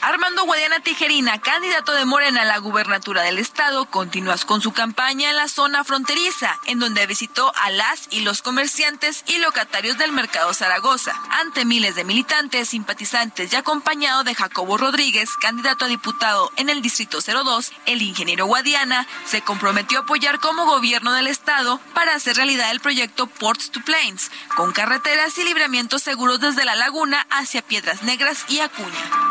[0.04, 5.30] Armando Guadiana Tijerina, candidato de Morena a la gubernatura del estado, continúa con su campaña
[5.30, 10.12] en la zona fronteriza, en donde visitó a las y los comerciantes y locatarios del
[10.12, 16.50] mercado Zaragoza, ante miles de militantes, simpatizantes y acompañado de Jacobo Rodríguez, candidato a diputado
[16.56, 21.80] en el distrito 02, el ingeniero Guadiana se comprometió a apoyar como gobierno del estado
[21.94, 26.74] para hacer realidad el proyecto Ports to Plains, con carreteras y libramientos seguros desde la
[26.74, 29.30] laguna hacia Piedras Negras y Acuña.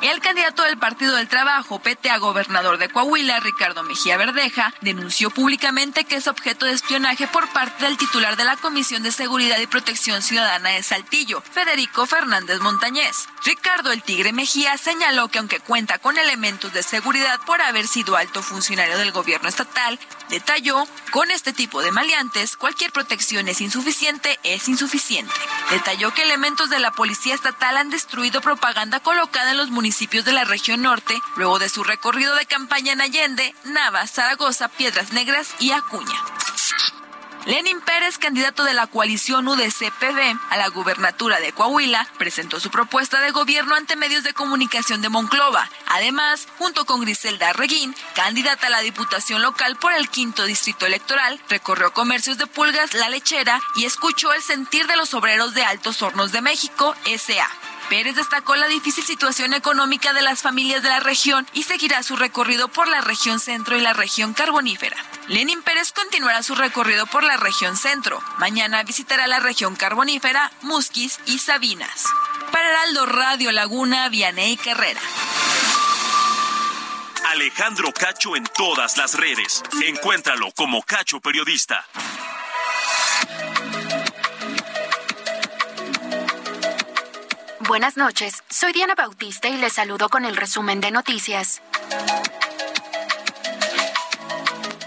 [0.00, 6.04] El candidato del Partido del Trabajo, PT gobernador de Coahuila, Ricardo Mejía Verdeja, denunció públicamente
[6.04, 9.66] que es objeto de espionaje por parte del titular de la Comisión de Seguridad y
[9.66, 13.26] Protección Ciudadana de Saltillo, Federico Fernández Montañez.
[13.44, 18.16] Ricardo el Tigre Mejía señaló que aunque cuenta con elementos de seguridad por haber sido
[18.16, 19.98] alto funcionario del gobierno estatal,
[20.28, 25.32] detalló, con este tipo de maleantes, cualquier protección es insuficiente, es insuficiente.
[25.70, 30.32] Detalló que elementos de la Policía Estatal han destruido propaganda colocada en los municipios de
[30.32, 35.48] la región norte, luego de su recorrido de campaña en Allende, Nava, Zaragoza, Piedras Negras
[35.58, 36.37] y Acuña.
[37.48, 43.22] Lenin Pérez, candidato de la coalición UDC-PV a la gubernatura de Coahuila, presentó su propuesta
[43.22, 45.70] de gobierno ante medios de comunicación de Monclova.
[45.86, 51.40] Además, junto con Griselda Reguín, candidata a la diputación local por el quinto distrito electoral,
[51.48, 56.02] recorrió comercios de Pulgas, La Lechera y escuchó el sentir de los obreros de Altos
[56.02, 57.48] Hornos de México, SA.
[57.88, 62.16] Pérez destacó la difícil situación económica de las familias de la región y seguirá su
[62.16, 64.96] recorrido por la región centro y la región carbonífera.
[65.28, 68.22] Lenin Pérez continuará su recorrido por la región centro.
[68.38, 72.04] Mañana visitará la región carbonífera, Musquis y Sabinas.
[72.52, 75.00] Para Heraldo Radio Laguna, Vianey Carrera.
[77.28, 79.62] Alejandro Cacho en todas las redes.
[79.84, 81.86] Encuéntralo como Cacho Periodista.
[87.68, 91.60] Buenas noches, soy Diana Bautista y les saludo con el resumen de noticias.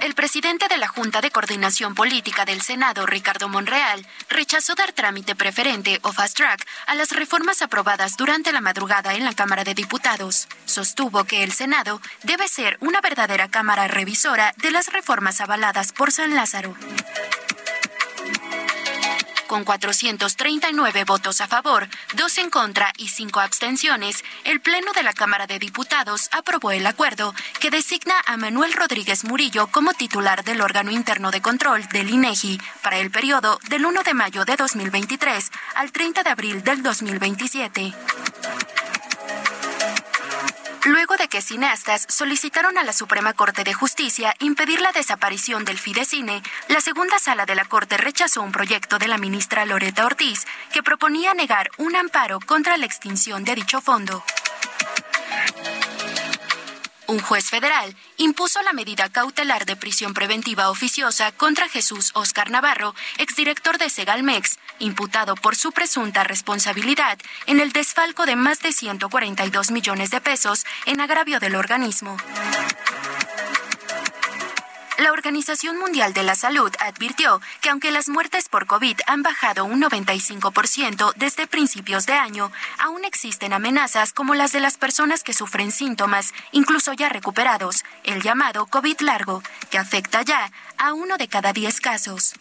[0.02, 5.36] El presidente de la Junta de Coordinación Política del Senado, Ricardo Monreal, rechazó dar trámite
[5.36, 9.76] preferente o fast track a las reformas aprobadas durante la madrugada en la Cámara de
[9.76, 10.48] Diputados.
[10.66, 16.12] Sostuvo que el Senado debe ser una verdadera Cámara revisora de las reformas avaladas por
[16.12, 16.76] San Lázaro.
[19.52, 25.12] Con 439 votos a favor, dos en contra y cinco abstenciones, el Pleno de la
[25.12, 30.62] Cámara de Diputados aprobó el acuerdo que designa a Manuel Rodríguez Murillo como titular del
[30.62, 35.52] órgano interno de control del INEGI para el periodo del 1 de mayo de 2023
[35.76, 37.94] al 30 de abril del 2027
[40.86, 45.78] luego de que cineastas solicitaron a la Suprema Corte de Justicia impedir la desaparición del
[45.78, 50.46] Fidecine, la segunda sala de la Corte rechazó un proyecto de la ministra Loreta Ortiz
[50.74, 54.24] que proponía negar un amparo contra la extinción de dicho fondo.
[57.12, 62.96] Un juez federal impuso la medida cautelar de prisión preventiva oficiosa contra Jesús Oscar Navarro,
[63.18, 69.72] exdirector de Segalmex, imputado por su presunta responsabilidad en el desfalco de más de 142
[69.72, 72.16] millones de pesos en agravio del organismo.
[75.02, 79.66] La Organización Mundial de la Salud advirtió que aunque las muertes por COVID han bajado
[79.66, 85.34] un 95% desde principios de año, aún existen amenazas como las de las personas que
[85.34, 89.42] sufren síntomas, incluso ya recuperados, el llamado COVID largo,
[89.72, 92.36] que afecta ya a uno de cada diez casos.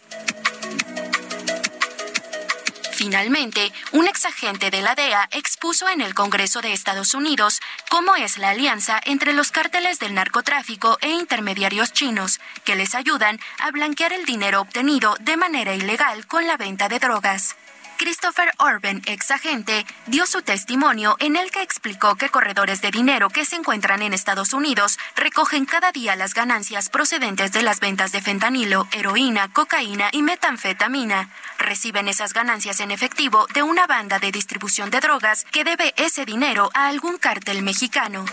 [2.91, 8.37] Finalmente, un exagente de la DEA expuso en el Congreso de Estados Unidos cómo es
[8.37, 14.13] la alianza entre los cárteles del narcotráfico e intermediarios chinos, que les ayudan a blanquear
[14.13, 17.55] el dinero obtenido de manera ilegal con la venta de drogas.
[18.01, 23.29] Christopher Orben, ex agente, dio su testimonio en el que explicó que corredores de dinero
[23.29, 28.11] que se encuentran en Estados Unidos recogen cada día las ganancias procedentes de las ventas
[28.11, 31.29] de fentanilo, heroína, cocaína y metanfetamina.
[31.59, 36.25] Reciben esas ganancias en efectivo de una banda de distribución de drogas que debe ese
[36.25, 38.25] dinero a algún cártel mexicano.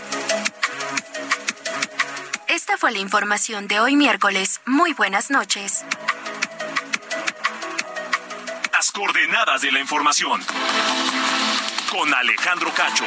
[2.47, 4.61] Esta fue la información de hoy miércoles.
[4.65, 5.85] Muy buenas noches.
[8.89, 10.43] Las coordenadas de la información.
[11.91, 13.05] Con Alejandro Cacho.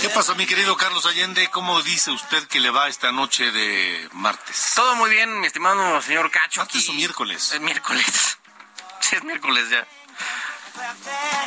[0.00, 1.48] ¿Qué pasó, mi querido Carlos Allende?
[1.52, 4.72] ¿Cómo dice usted que le va esta noche de martes?
[4.74, 6.62] Todo muy bien, mi estimado señor Cacho.
[6.62, 7.52] ¿Martes o miércoles?
[7.52, 8.38] Es miércoles.
[9.00, 9.86] Sí, es miércoles ya.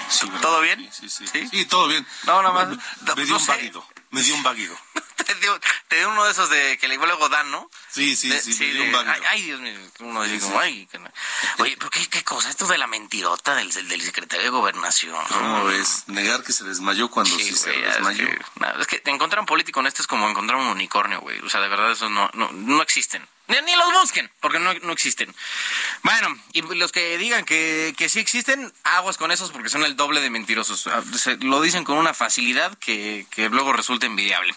[0.09, 0.29] Sí.
[0.41, 0.89] ¿Todo bien?
[0.91, 1.47] Sí, sí, sí.
[1.49, 2.05] Sí, todo bien.
[2.25, 2.67] No, nada más.
[2.69, 3.85] Me, me dio no un váguido.
[4.11, 4.77] Me dio un váguido.
[5.25, 7.69] te, dio, te dio uno de esos de que luego dan, ¿no?
[7.89, 10.41] Sí, sí, De- sí, me dio de- un ay, ay, Dios mío, uno dice Sí,
[10.45, 10.65] como, sí.
[10.67, 11.09] ay, que no.
[11.59, 15.15] Oye, pero qué, qué cosa, esto de la mentirota del, del secretario de Gobernación.
[15.29, 16.03] ¿Cómo ves?
[16.07, 18.23] Negar que se desmayó cuando sí, Sí, se ya, desmayó.
[18.27, 21.39] Es que, nada, es que encontrar un político honesto es como encontrar un unicornio, güey.
[21.39, 23.27] O sea, de verdad, eso no, no, no existen.
[23.47, 25.33] Ni, ni los busquen, porque no, no existen.
[26.03, 29.95] Bueno, y los que digan que, que sí existen, aguas con esos porque son el
[29.97, 30.87] doble de mentirosos.
[30.87, 34.55] Ah, se- lo dicen con una facilidad que, que luego resulta envidiable.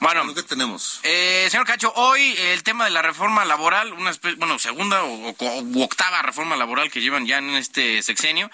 [0.00, 1.00] Bueno, ¿Qué tenemos?
[1.02, 5.30] eh, señor Cacho, hoy el tema de la reforma laboral, una espe- bueno, segunda o,
[5.30, 8.50] o- octava reforma laboral que llevan ya en este sexenio.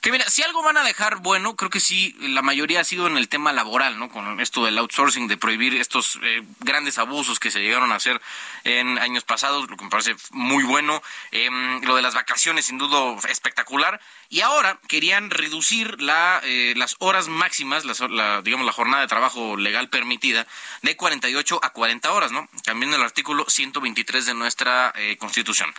[0.00, 3.06] Que mira, si algo van a dejar bueno, creo que sí, la mayoría ha sido
[3.06, 4.08] en el tema laboral, ¿no?
[4.08, 8.18] Con esto del outsourcing, de prohibir estos eh, grandes abusos que se llegaron a hacer
[8.64, 11.02] en años pasados, lo que me parece muy bueno.
[11.32, 14.00] Em, lo de las vacaciones, sin duda, espectacular.
[14.30, 19.58] Y ahora querían reducir la, eh, las horas máximas, la, digamos, la jornada de trabajo
[19.58, 20.46] legal permitida,
[20.80, 22.48] de 48 a 40 horas, ¿no?
[22.64, 25.74] Cambiando el artículo 123 de nuestra eh, Constitución.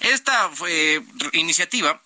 [0.00, 0.50] Esta
[1.32, 2.02] iniciativa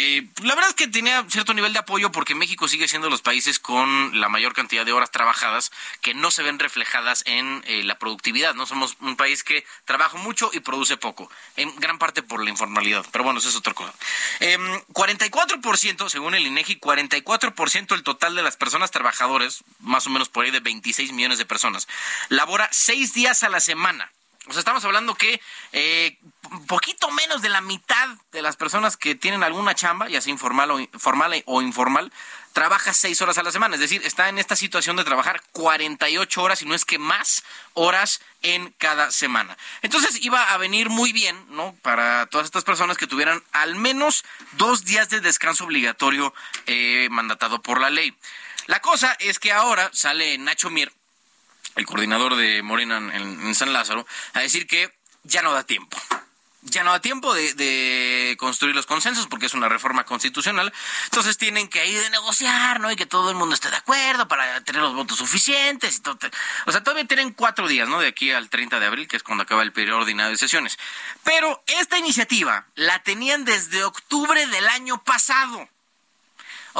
[0.00, 3.20] eh, la verdad es que tenía cierto nivel de apoyo porque México sigue siendo los
[3.20, 5.72] países con la mayor cantidad de horas trabajadas
[6.02, 8.54] que no se ven reflejadas en eh, la productividad.
[8.54, 12.50] No somos un país que trabaja mucho y produce poco, en gran parte por la
[12.50, 13.04] informalidad.
[13.10, 13.92] Pero bueno, eso es otra cosa.
[14.38, 20.28] Em, 44%, según el INEGI, 44% el total de las personas trabajadoras, más o menos
[20.28, 21.88] por ahí de 26 millones de personas,
[22.28, 24.12] labora seis días a la semana.
[24.48, 25.40] O sea, estamos hablando que
[25.72, 26.18] eh,
[26.66, 30.70] poquito menos de la mitad de las personas que tienen alguna chamba, ya sea informal
[30.70, 32.12] o, formal o informal,
[32.52, 33.74] trabaja seis horas a la semana.
[33.74, 37.44] Es decir, está en esta situación de trabajar 48 horas, y no es que más
[37.74, 39.56] horas en cada semana.
[39.82, 41.74] Entonces iba a venir muy bien, ¿no?
[41.82, 46.34] Para todas estas personas que tuvieran al menos dos días de descanso obligatorio
[46.66, 48.16] eh, mandatado por la ley.
[48.66, 50.92] La cosa es que ahora sale Nacho Mier,
[51.78, 54.04] el coordinador de Morena en, San Lázaro,
[54.34, 55.96] a decir que ya no da tiempo.
[56.62, 60.72] Ya no da tiempo de, de construir los consensos porque es una reforma constitucional.
[61.04, 62.90] Entonces tienen que ir de negociar, ¿no?
[62.90, 65.98] Y que todo el mundo esté de acuerdo para tener los votos suficientes.
[65.98, 66.18] Y todo.
[66.66, 68.00] O sea, todavía tienen cuatro días, ¿no?
[68.00, 70.78] De aquí al 30 de abril, que es cuando acaba el periodo ordinario de sesiones.
[71.22, 75.68] Pero esta iniciativa la tenían desde octubre del año pasado.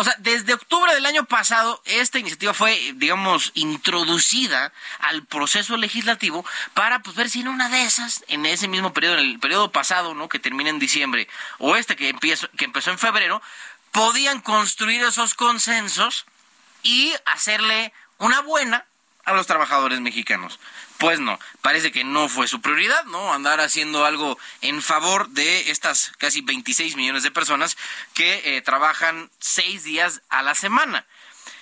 [0.01, 6.45] O sea, desde octubre del año pasado, esta iniciativa fue, digamos, introducida al proceso legislativo
[6.73, 9.73] para pues, ver si en una de esas, en ese mismo periodo, en el periodo
[9.73, 10.29] pasado, ¿no?
[10.29, 11.27] Que termina en diciembre,
[11.59, 13.43] o este que, empieza, que empezó en febrero,
[13.91, 16.27] podían construir esos consensos
[16.85, 18.85] y hacerle una buena
[19.25, 20.61] a los trabajadores mexicanos.
[20.99, 23.33] Pues no, parece que no fue su prioridad, ¿no?
[23.33, 27.77] Andar haciendo algo en favor de estas casi 26 millones de personas
[28.15, 31.07] que eh, trabajan seis días a la semana.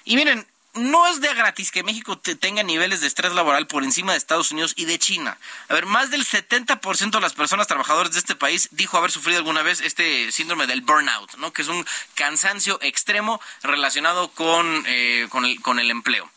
[0.07, 3.85] Y miren, no es de gratis que México te- tenga niveles de estrés laboral por
[3.85, 5.37] encima de Estados Unidos y de China.
[5.69, 9.39] A ver, más del 70% de las personas trabajadoras de este país dijo haber sufrido
[9.39, 11.53] alguna vez este síndrome del burnout, ¿no?
[11.53, 11.85] Que es un
[12.15, 16.31] cansancio extremo relacionado con, eh, con, el, con el empleo.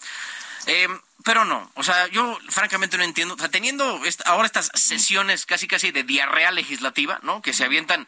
[0.67, 0.87] Eh,
[1.23, 1.71] pero no.
[1.75, 3.35] O sea, yo francamente no entiendo.
[3.35, 7.41] O sea, teniendo ahora estas sesiones casi casi de diarrea legislativa, ¿no?
[7.41, 8.07] Que se avientan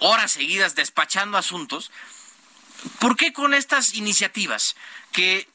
[0.00, 1.90] horas seguidas despachando asuntos.
[2.98, 4.76] ¿Por qué con estas iniciativas
[5.12, 5.48] que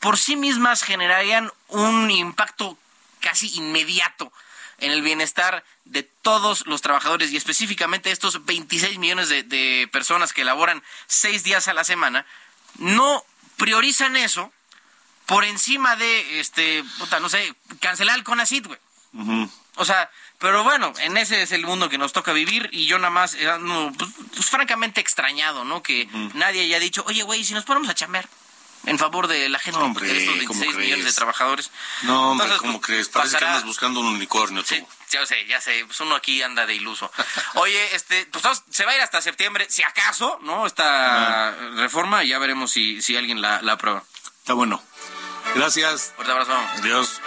[0.00, 2.78] por sí mismas generarían un impacto
[3.20, 4.32] casi inmediato
[4.78, 10.32] en el bienestar de todos los trabajadores y específicamente estos 26 millones de, de personas
[10.32, 12.24] que laboran seis días a la semana,
[12.78, 13.24] no
[13.56, 14.52] priorizan eso
[15.30, 18.78] por encima de, este, puta, no sé, cancelar el CONACIT, güey.
[19.76, 20.10] O sea,
[20.40, 23.34] pero bueno, en ese es el mundo que nos toca vivir y yo nada más,
[23.34, 25.84] eh, no, pues, pues, francamente extrañado, ¿no?
[25.84, 28.28] Que nadie haya dicho, oye, güey, si nos ponemos a chambear
[28.86, 31.70] en favor de la gente, hombre, de estos 26 millones de trabajadores.
[32.02, 33.08] No, hombre, Entonces, ¿cómo pues, crees?
[33.08, 34.74] Parece que andas buscando un unicornio tú.
[34.74, 37.08] Sí, ya sé, ya sé, pues uno aquí anda de iluso.
[37.54, 40.66] Oye, este, pues se va a ir hasta septiembre, si acaso, ¿no?
[40.66, 44.02] Esta reforma, y ya veremos si, si alguien la, la aprueba.
[44.40, 44.82] Está bueno.
[45.54, 46.12] Gracias.
[46.14, 46.52] Fuerte abrazo.
[46.78, 47.20] Adiós.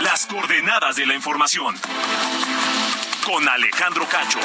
[0.00, 1.76] Las coordenadas de la información.
[3.24, 4.40] Con Alejandro Cacho.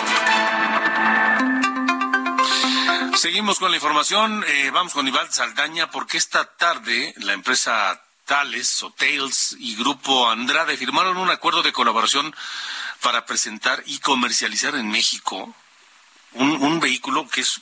[3.15, 4.43] Seguimos con la información.
[4.47, 10.29] eh, vamos con Iván Saldaña porque esta tarde la empresa Tales o Tales y Grupo
[10.29, 12.35] Andrade firmaron un acuerdo de colaboración
[13.01, 15.53] para presentar y comercializar en México
[16.33, 17.61] un, un vehículo que es,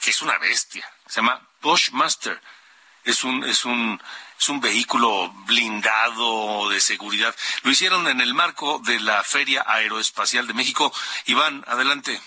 [0.00, 0.88] que es una bestia.
[1.06, 2.40] Se llama Bushmaster.
[3.04, 4.00] Es un, es un,
[4.38, 7.34] es un vehículo blindado de seguridad.
[7.62, 10.92] Lo hicieron en el marco de la Feria Aeroespacial de México.
[11.26, 12.20] Iván, adelante.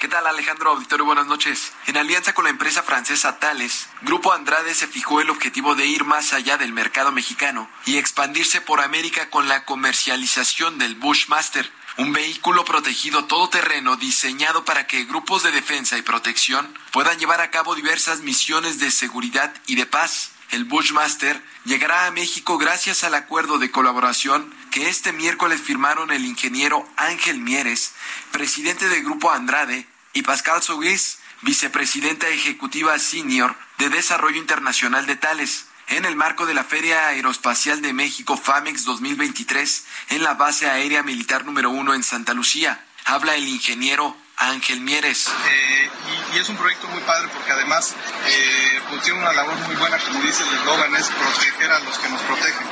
[0.00, 1.04] ¿Qué tal Alejandro Auditorio?
[1.04, 1.74] Buenas noches.
[1.86, 6.04] En alianza con la empresa francesa Thales, Grupo Andrade se fijó el objetivo de ir
[6.04, 11.70] más allá del mercado mexicano y expandirse por América con la comercialización del Bushmaster,
[12.00, 17.50] un vehículo protegido todoterreno diseñado para que grupos de defensa y protección puedan llevar a
[17.50, 20.30] cabo diversas misiones de seguridad y de paz.
[20.50, 26.24] El Bushmaster llegará a México gracias al acuerdo de colaboración que este miércoles firmaron el
[26.24, 27.92] ingeniero Ángel Mieres,
[28.32, 35.66] presidente del Grupo Andrade, y Pascal Sogués, vicepresidenta ejecutiva senior de Desarrollo Internacional de Tales,
[35.90, 41.02] en el marco de la Feria Aeroespacial de México FAMEX 2023 en la base aérea
[41.02, 42.84] militar número uno en Santa Lucía.
[43.04, 45.26] Habla el ingeniero Ángel Mieres.
[45.48, 45.90] Eh,
[46.32, 47.94] y, es un proyecto muy padre porque además
[48.26, 51.98] eh, pues tiene una labor muy buena, como dice el eslogan, es proteger a los
[51.98, 52.66] que nos protegen.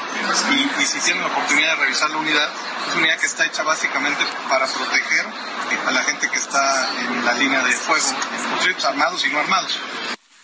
[0.81, 2.49] Y, si tienen la oportunidad de revisar la unidad,
[2.87, 5.27] es una unidad que está hecha básicamente para proteger
[5.87, 8.07] a la gente que está en la línea de fuego,
[8.37, 9.79] en conflictos armados y no armados.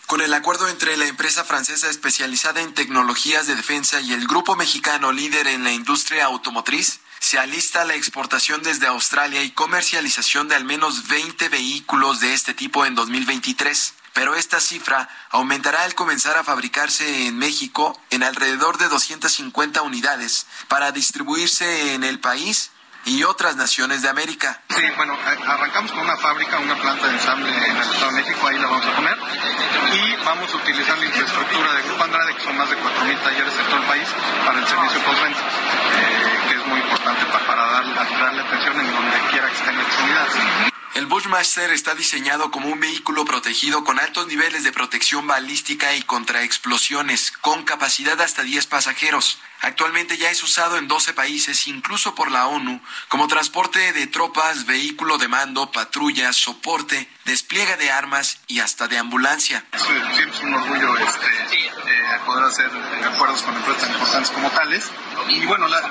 [0.07, 4.55] Con el acuerdo entre la empresa francesa especializada en tecnologías de defensa y el grupo
[4.55, 10.53] mexicano líder en la industria automotriz, se alista la exportación desde Australia y comercialización de
[10.55, 13.95] al menos 20 vehículos de este tipo en 2023.
[14.13, 20.45] Pero esta cifra aumentará al comenzar a fabricarse en México en alrededor de 250 unidades
[20.67, 22.69] para distribuirse en el país
[23.05, 24.61] y otras naciones de América.
[24.69, 28.47] Sí, bueno, arrancamos con una fábrica, una planta de ensamble en el Estado de México,
[28.47, 29.17] ahí la vamos a poner,
[29.93, 33.53] y vamos a utilizar la infraestructura del Grupo Andrade, que son más de 4.000 talleres
[33.59, 34.07] en todo el país,
[34.45, 38.93] para el servicio postventa, eh, que es muy importante pa- para darle, darle atención en
[38.93, 40.33] donde quiera que estén las unidades.
[40.95, 46.01] El Bushmaster está diseñado como un vehículo protegido con altos niveles de protección balística y
[46.03, 49.37] contra explosiones, con capacidad hasta 10 pasajeros.
[49.65, 54.67] Actualmente ya es usado en 12 países, incluso por la ONU, como transporte de tropas,
[54.67, 59.65] vehículo de mando, patrulla, soporte, despliegue de armas y hasta de ambulancia.
[59.73, 62.69] Es un orgullo este, eh, poder hacer
[63.05, 64.91] acuerdos con empresas tan importantes como tales.
[65.29, 65.81] Y bueno, la-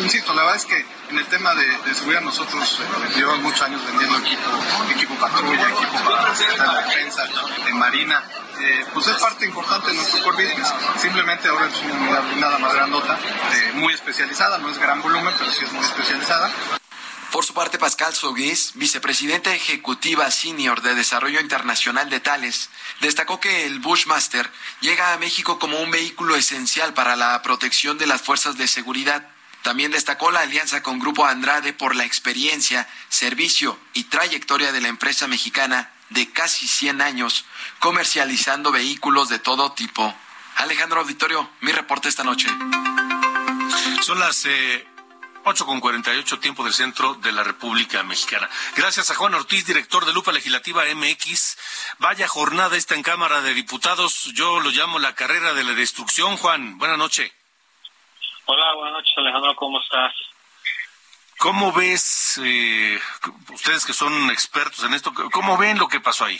[0.00, 3.86] insisto, la verdad es que en el tema de, seguridad nosotros eh, llevamos muchos años
[3.86, 4.50] vendiendo equipo,
[4.96, 7.22] equipo patrulla, equipo para de defensa,
[7.64, 8.20] de marina.
[8.60, 10.72] Eh, pues es parte importante de nuestro core business.
[11.00, 13.18] Simplemente ahora es una unidad blindada más grandota,
[13.54, 16.50] eh, muy especializada, no es gran volumen, pero sí es muy especializada.
[17.32, 22.68] Por su parte, Pascal Sogués, vicepresidenta ejecutiva senior de Desarrollo Internacional de Tales,
[23.00, 24.50] destacó que el Bushmaster
[24.80, 29.26] llega a México como un vehículo esencial para la protección de las fuerzas de seguridad.
[29.62, 34.88] También destacó la alianza con Grupo Andrade por la experiencia, servicio y trayectoria de la
[34.88, 37.44] empresa mexicana de casi 100 años
[37.78, 40.14] comercializando vehículos de todo tipo.
[40.56, 42.48] Alejandro Auditorio, mi reporte esta noche.
[44.02, 44.86] Son las eh,
[45.44, 48.48] 8 con 48 tiempo del centro de la República Mexicana.
[48.76, 51.58] Gracias a Juan Ortiz, director de Lupa Legislativa MX.
[51.98, 54.30] Vaya jornada esta en Cámara de Diputados.
[54.34, 56.36] Yo lo llamo la carrera de la destrucción.
[56.36, 57.32] Juan, buena noche.
[58.44, 60.12] Hola, buenas noches Alejandro, ¿cómo estás?
[61.42, 63.00] ¿Cómo ves, eh,
[63.52, 66.38] ustedes que son expertos en esto, cómo ven lo que pasó ahí?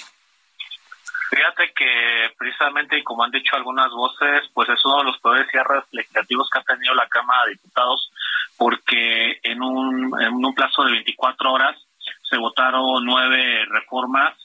[1.29, 5.83] Fíjate que precisamente, como han dicho algunas voces, pues es uno de los peores cierres
[5.91, 8.13] legislativos que ha tenido la Cámara de Diputados,
[8.57, 11.77] porque en un, en un plazo de 24 horas
[12.31, 14.37] se votaron nueve reformas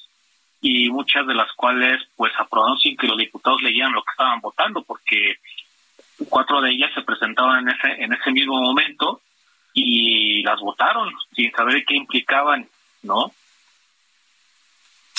[0.59, 4.41] y muchas de las cuales pues aprobaron sin que los diputados leyeran lo que estaban
[4.41, 5.35] votando, porque
[6.29, 9.21] cuatro de ellas se presentaban en ese en ese mismo momento
[9.79, 12.67] y las votaron sin saber qué implicaban,
[13.03, 13.31] ¿no?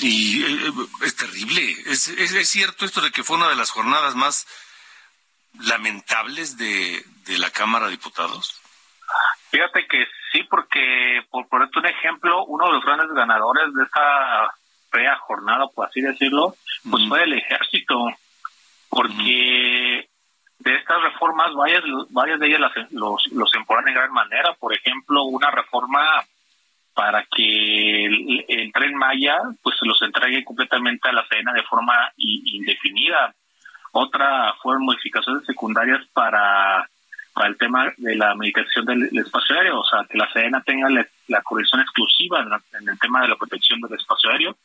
[0.01, 0.73] Y eh,
[1.05, 1.63] es terrible.
[1.87, 4.49] Es, es, cierto esto de que fue una de las jornadas más
[5.61, 8.61] lamentables de, de la Cámara de Diputados.
[9.51, 14.55] Fíjate que sí, porque por ponerte un ejemplo, uno de los grandes ganadores de esta
[14.91, 16.57] fea jornada, por así decirlo,
[16.91, 18.09] pues fue el ejército,
[18.89, 20.08] porque
[20.59, 24.55] de estas reformas, varias, varias de ellas las, los, los en gran manera.
[24.59, 26.25] Por ejemplo, una reforma
[26.95, 33.33] para que el, tren Maya pues los entregue completamente a la Sedena de forma indefinida.
[33.93, 36.89] Otra fueron modificaciones secundarias para,
[37.33, 40.91] para el tema de la medicación del, espacio aéreo, o sea, que la Sedena tenga
[40.91, 44.57] la, la corrección exclusiva en, el tema de la protección del espacio aéreo.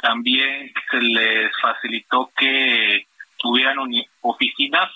[0.00, 3.04] También se les facilitó que
[3.36, 3.78] tuvieran
[4.20, 4.90] oficinas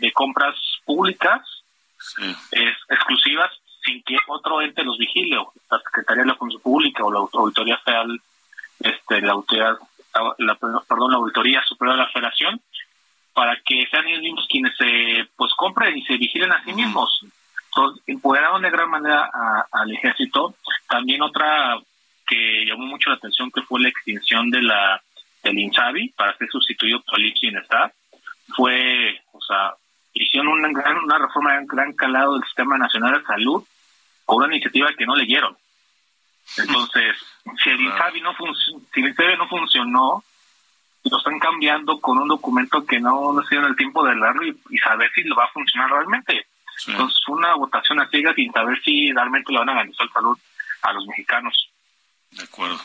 [0.00, 1.42] de, compras públicas
[2.88, 3.50] exclusivas
[3.84, 7.20] sin que otro ente los vigile, o la Secretaría de la Función Pública o la
[7.32, 8.20] Auditoría Federal,
[8.80, 9.78] este, la Autoridad,
[10.38, 12.60] la, perdón, la Auditoría Superior de la Federación,
[13.32, 17.24] para que sean ellos mismos quienes se pues compren y se vigilen a sí mismos.
[17.66, 19.30] Entonces, empoderaron de gran manera
[19.70, 20.54] al ejército.
[20.88, 21.78] También otra
[22.26, 25.02] que llamó mucho la atención que fue la extinción de la
[25.42, 27.92] del INSABI para ser sustituido por el Bienestar.
[28.56, 29.74] Fue, o sea,
[30.22, 33.64] hicieron una, gran, una reforma de gran calado del Sistema Nacional de Salud
[34.24, 35.56] con una iniciativa que no leyeron.
[36.56, 37.16] Entonces,
[37.62, 38.34] si el INSABI no,
[38.92, 40.24] si el no funcionó,
[41.04, 44.46] lo están cambiando con un documento que no, no se dieron el tiempo de leerlo
[44.46, 46.46] y, saber si lo va a funcionar realmente.
[46.86, 50.38] Entonces, una votación a ciegas sin saber si realmente le van a garantizar salud
[50.82, 51.70] a los mexicanos.
[52.30, 52.78] De acuerdo.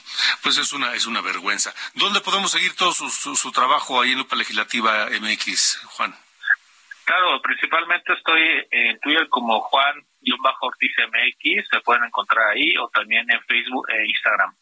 [0.44, 1.74] Pues es una es una vergüenza.
[1.96, 6.16] ¿Dónde podemos seguir todo su, su, trabajo ahí en Lupa Legislativa MX, Juan?
[7.12, 8.42] Claro, principalmente estoy
[8.72, 9.96] en Twitter como Juan
[10.62, 14.56] Ortiz MX, se pueden encontrar ahí o también en Facebook e Instagram.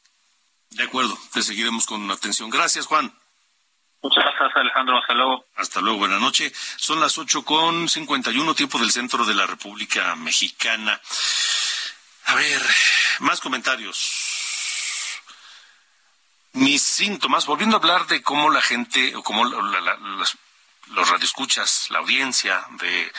[0.71, 2.49] De acuerdo, te seguiremos con atención.
[2.49, 3.13] Gracias, Juan.
[4.01, 4.97] Muchas gracias, Alejandro.
[4.97, 5.45] Hasta luego.
[5.57, 6.51] Hasta luego, buenas noches.
[6.77, 10.99] Son las ocho con cincuenta y uno, tiempo del centro de la República Mexicana.
[12.25, 12.61] A ver,
[13.19, 15.21] más comentarios.
[16.53, 19.45] Mis síntomas, volviendo a hablar de cómo la gente, o cómo
[20.87, 23.11] los radioescuchas, la audiencia de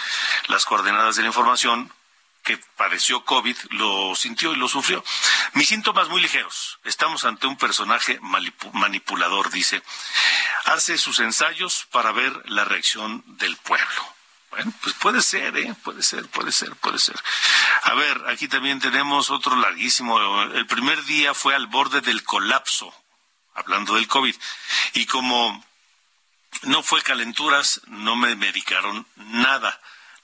[0.48, 1.92] las coordenadas de la información,
[2.42, 5.04] que padeció COVID lo sintió y lo sufrió.
[5.52, 6.78] Mis síntomas muy ligeros.
[6.84, 8.18] Estamos ante un personaje
[8.72, 9.82] manipulador, dice.
[10.64, 14.14] Hace sus ensayos para ver la reacción del pueblo.
[14.50, 15.74] Bueno, pues puede ser, ¿eh?
[15.84, 17.16] Puede ser, puede ser, puede ser.
[17.84, 20.42] A ver, aquí también tenemos otro larguísimo.
[20.42, 22.92] El primer día fue al borde del colapso,
[23.54, 24.34] hablando del COVID.
[24.94, 25.64] Y como
[26.62, 29.80] no fue calenturas, no me medicaron nada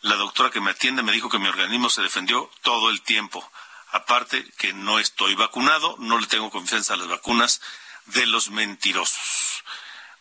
[0.06, 3.50] la doctora que me atiende me dijo que mi organismo se defendió todo el tiempo.
[3.90, 7.60] Aparte que no estoy vacunado, no le tengo confianza a las vacunas
[8.06, 9.64] de los mentirosos.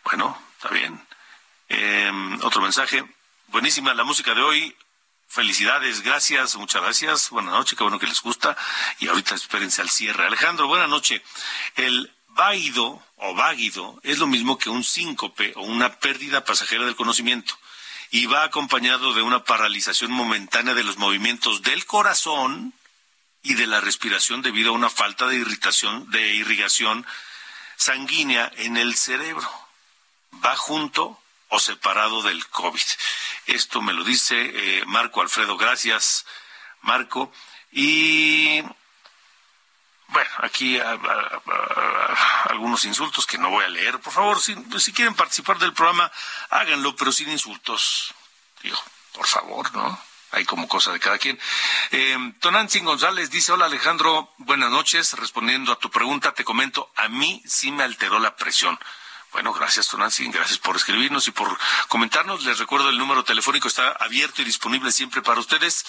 [0.03, 1.05] Bueno, está bien.
[1.69, 3.05] Em, otro mensaje.
[3.47, 4.75] Buenísima la música de hoy.
[5.27, 7.29] Felicidades, gracias, muchas gracias.
[7.29, 8.57] Buenas noches, qué bueno que les gusta.
[8.99, 10.25] Y ahorita espérense al cierre.
[10.25, 11.21] Alejandro, buenas noches.
[11.75, 16.95] El váido o váguido es lo mismo que un síncope o una pérdida pasajera del
[16.95, 17.57] conocimiento
[18.11, 22.73] y va acompañado de una paralización momentánea de los movimientos del corazón
[23.41, 27.05] y de la respiración debido a una falta de irritación de irrigación
[27.77, 29.49] sanguínea en el cerebro.
[30.43, 32.81] Va junto o separado del COVID.
[33.47, 35.57] Esto me lo dice eh, Marco Alfredo.
[35.57, 36.25] Gracias,
[36.81, 37.31] Marco.
[37.71, 38.63] Y
[40.07, 40.79] bueno, aquí
[42.45, 43.99] algunos insultos que no voy a leer.
[43.99, 44.55] Por favor, si,
[44.93, 46.11] quieren participar del programa,
[46.49, 48.13] háganlo, pero sin insultos.
[48.61, 48.77] Digo,
[49.13, 49.99] por favor, ¿no?
[50.31, 51.39] Hay como cosa de cada quien.
[51.91, 55.13] Eh, Tonantzin González dice, hola Alejandro, buenas noches.
[55.13, 58.77] Respondiendo a tu pregunta, te comento, a mí sí me alteró la presión.
[59.35, 61.57] Bueno, gracias, Tonantzin, gracias por escribirnos y por
[61.89, 62.45] comentarnos.
[62.45, 65.85] Les recuerdo el número telefónico está abierto y disponible siempre para ustedes.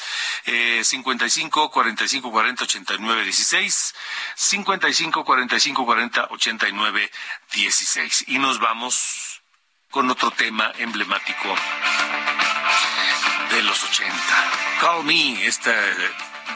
[0.47, 3.95] Eh, 55 45 40 89 16.
[4.35, 7.11] 55 45 40 89
[7.53, 8.25] 16.
[8.27, 9.43] Y nos vamos
[9.93, 11.55] con otro tema emblemático
[13.53, 14.13] de los 80.
[14.81, 15.73] Call Me, esta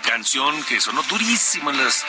[0.01, 2.05] canción que sonó durísimo en, las,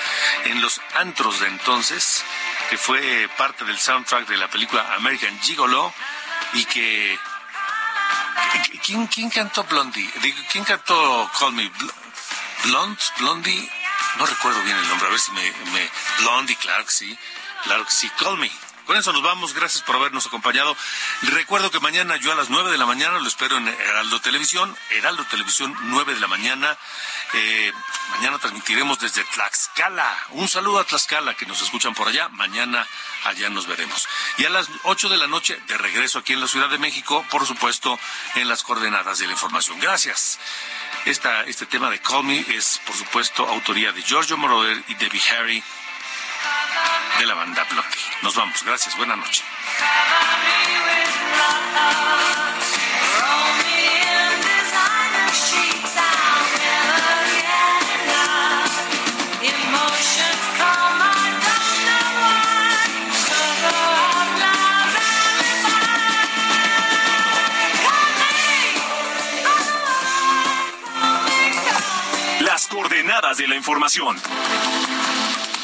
[0.45, 2.23] en los antros de entonces,
[2.72, 5.93] que fue parte del soundtrack de la película American Gigolo
[6.53, 7.19] y que...
[8.86, 10.09] ¿Quién, quién cantó Blondie?
[10.49, 11.69] ¿Quién cantó Call Me?
[12.63, 13.72] Blonde, Blondie,
[14.17, 15.53] no recuerdo bien el nombre, a ver si me.
[16.19, 17.19] Blondie, claro que sí,
[17.65, 18.49] claro sí, Call Me.
[18.92, 20.76] Con eso nos vamos, gracias por habernos acompañado.
[21.22, 24.76] Recuerdo que mañana yo a las 9 de la mañana lo espero en Heraldo Televisión,
[24.89, 26.78] Heraldo Televisión 9 de la mañana.
[27.34, 27.72] Eh,
[28.18, 30.14] mañana transmitiremos desde Tlaxcala.
[30.32, 32.28] Un saludo a Tlaxcala que nos escuchan por allá.
[32.34, 32.86] Mañana
[33.24, 34.10] allá nos veremos.
[34.38, 37.26] Y a las 8 de la noche de regreso aquí en la Ciudad de México,
[37.32, 37.98] por supuesto,
[38.36, 39.80] en las coordenadas de la información.
[39.80, 40.38] Gracias.
[41.06, 45.22] Esta, este tema de Call Me es, por supuesto, autoría de Giorgio Moroder y Debbie
[45.30, 45.64] Harry
[47.20, 48.00] de la banda Blondie.
[48.24, 48.64] Nos vamos.
[48.64, 48.96] Gracias.
[48.98, 49.44] Buenas noches.
[72.39, 74.18] Las coordenadas de la información.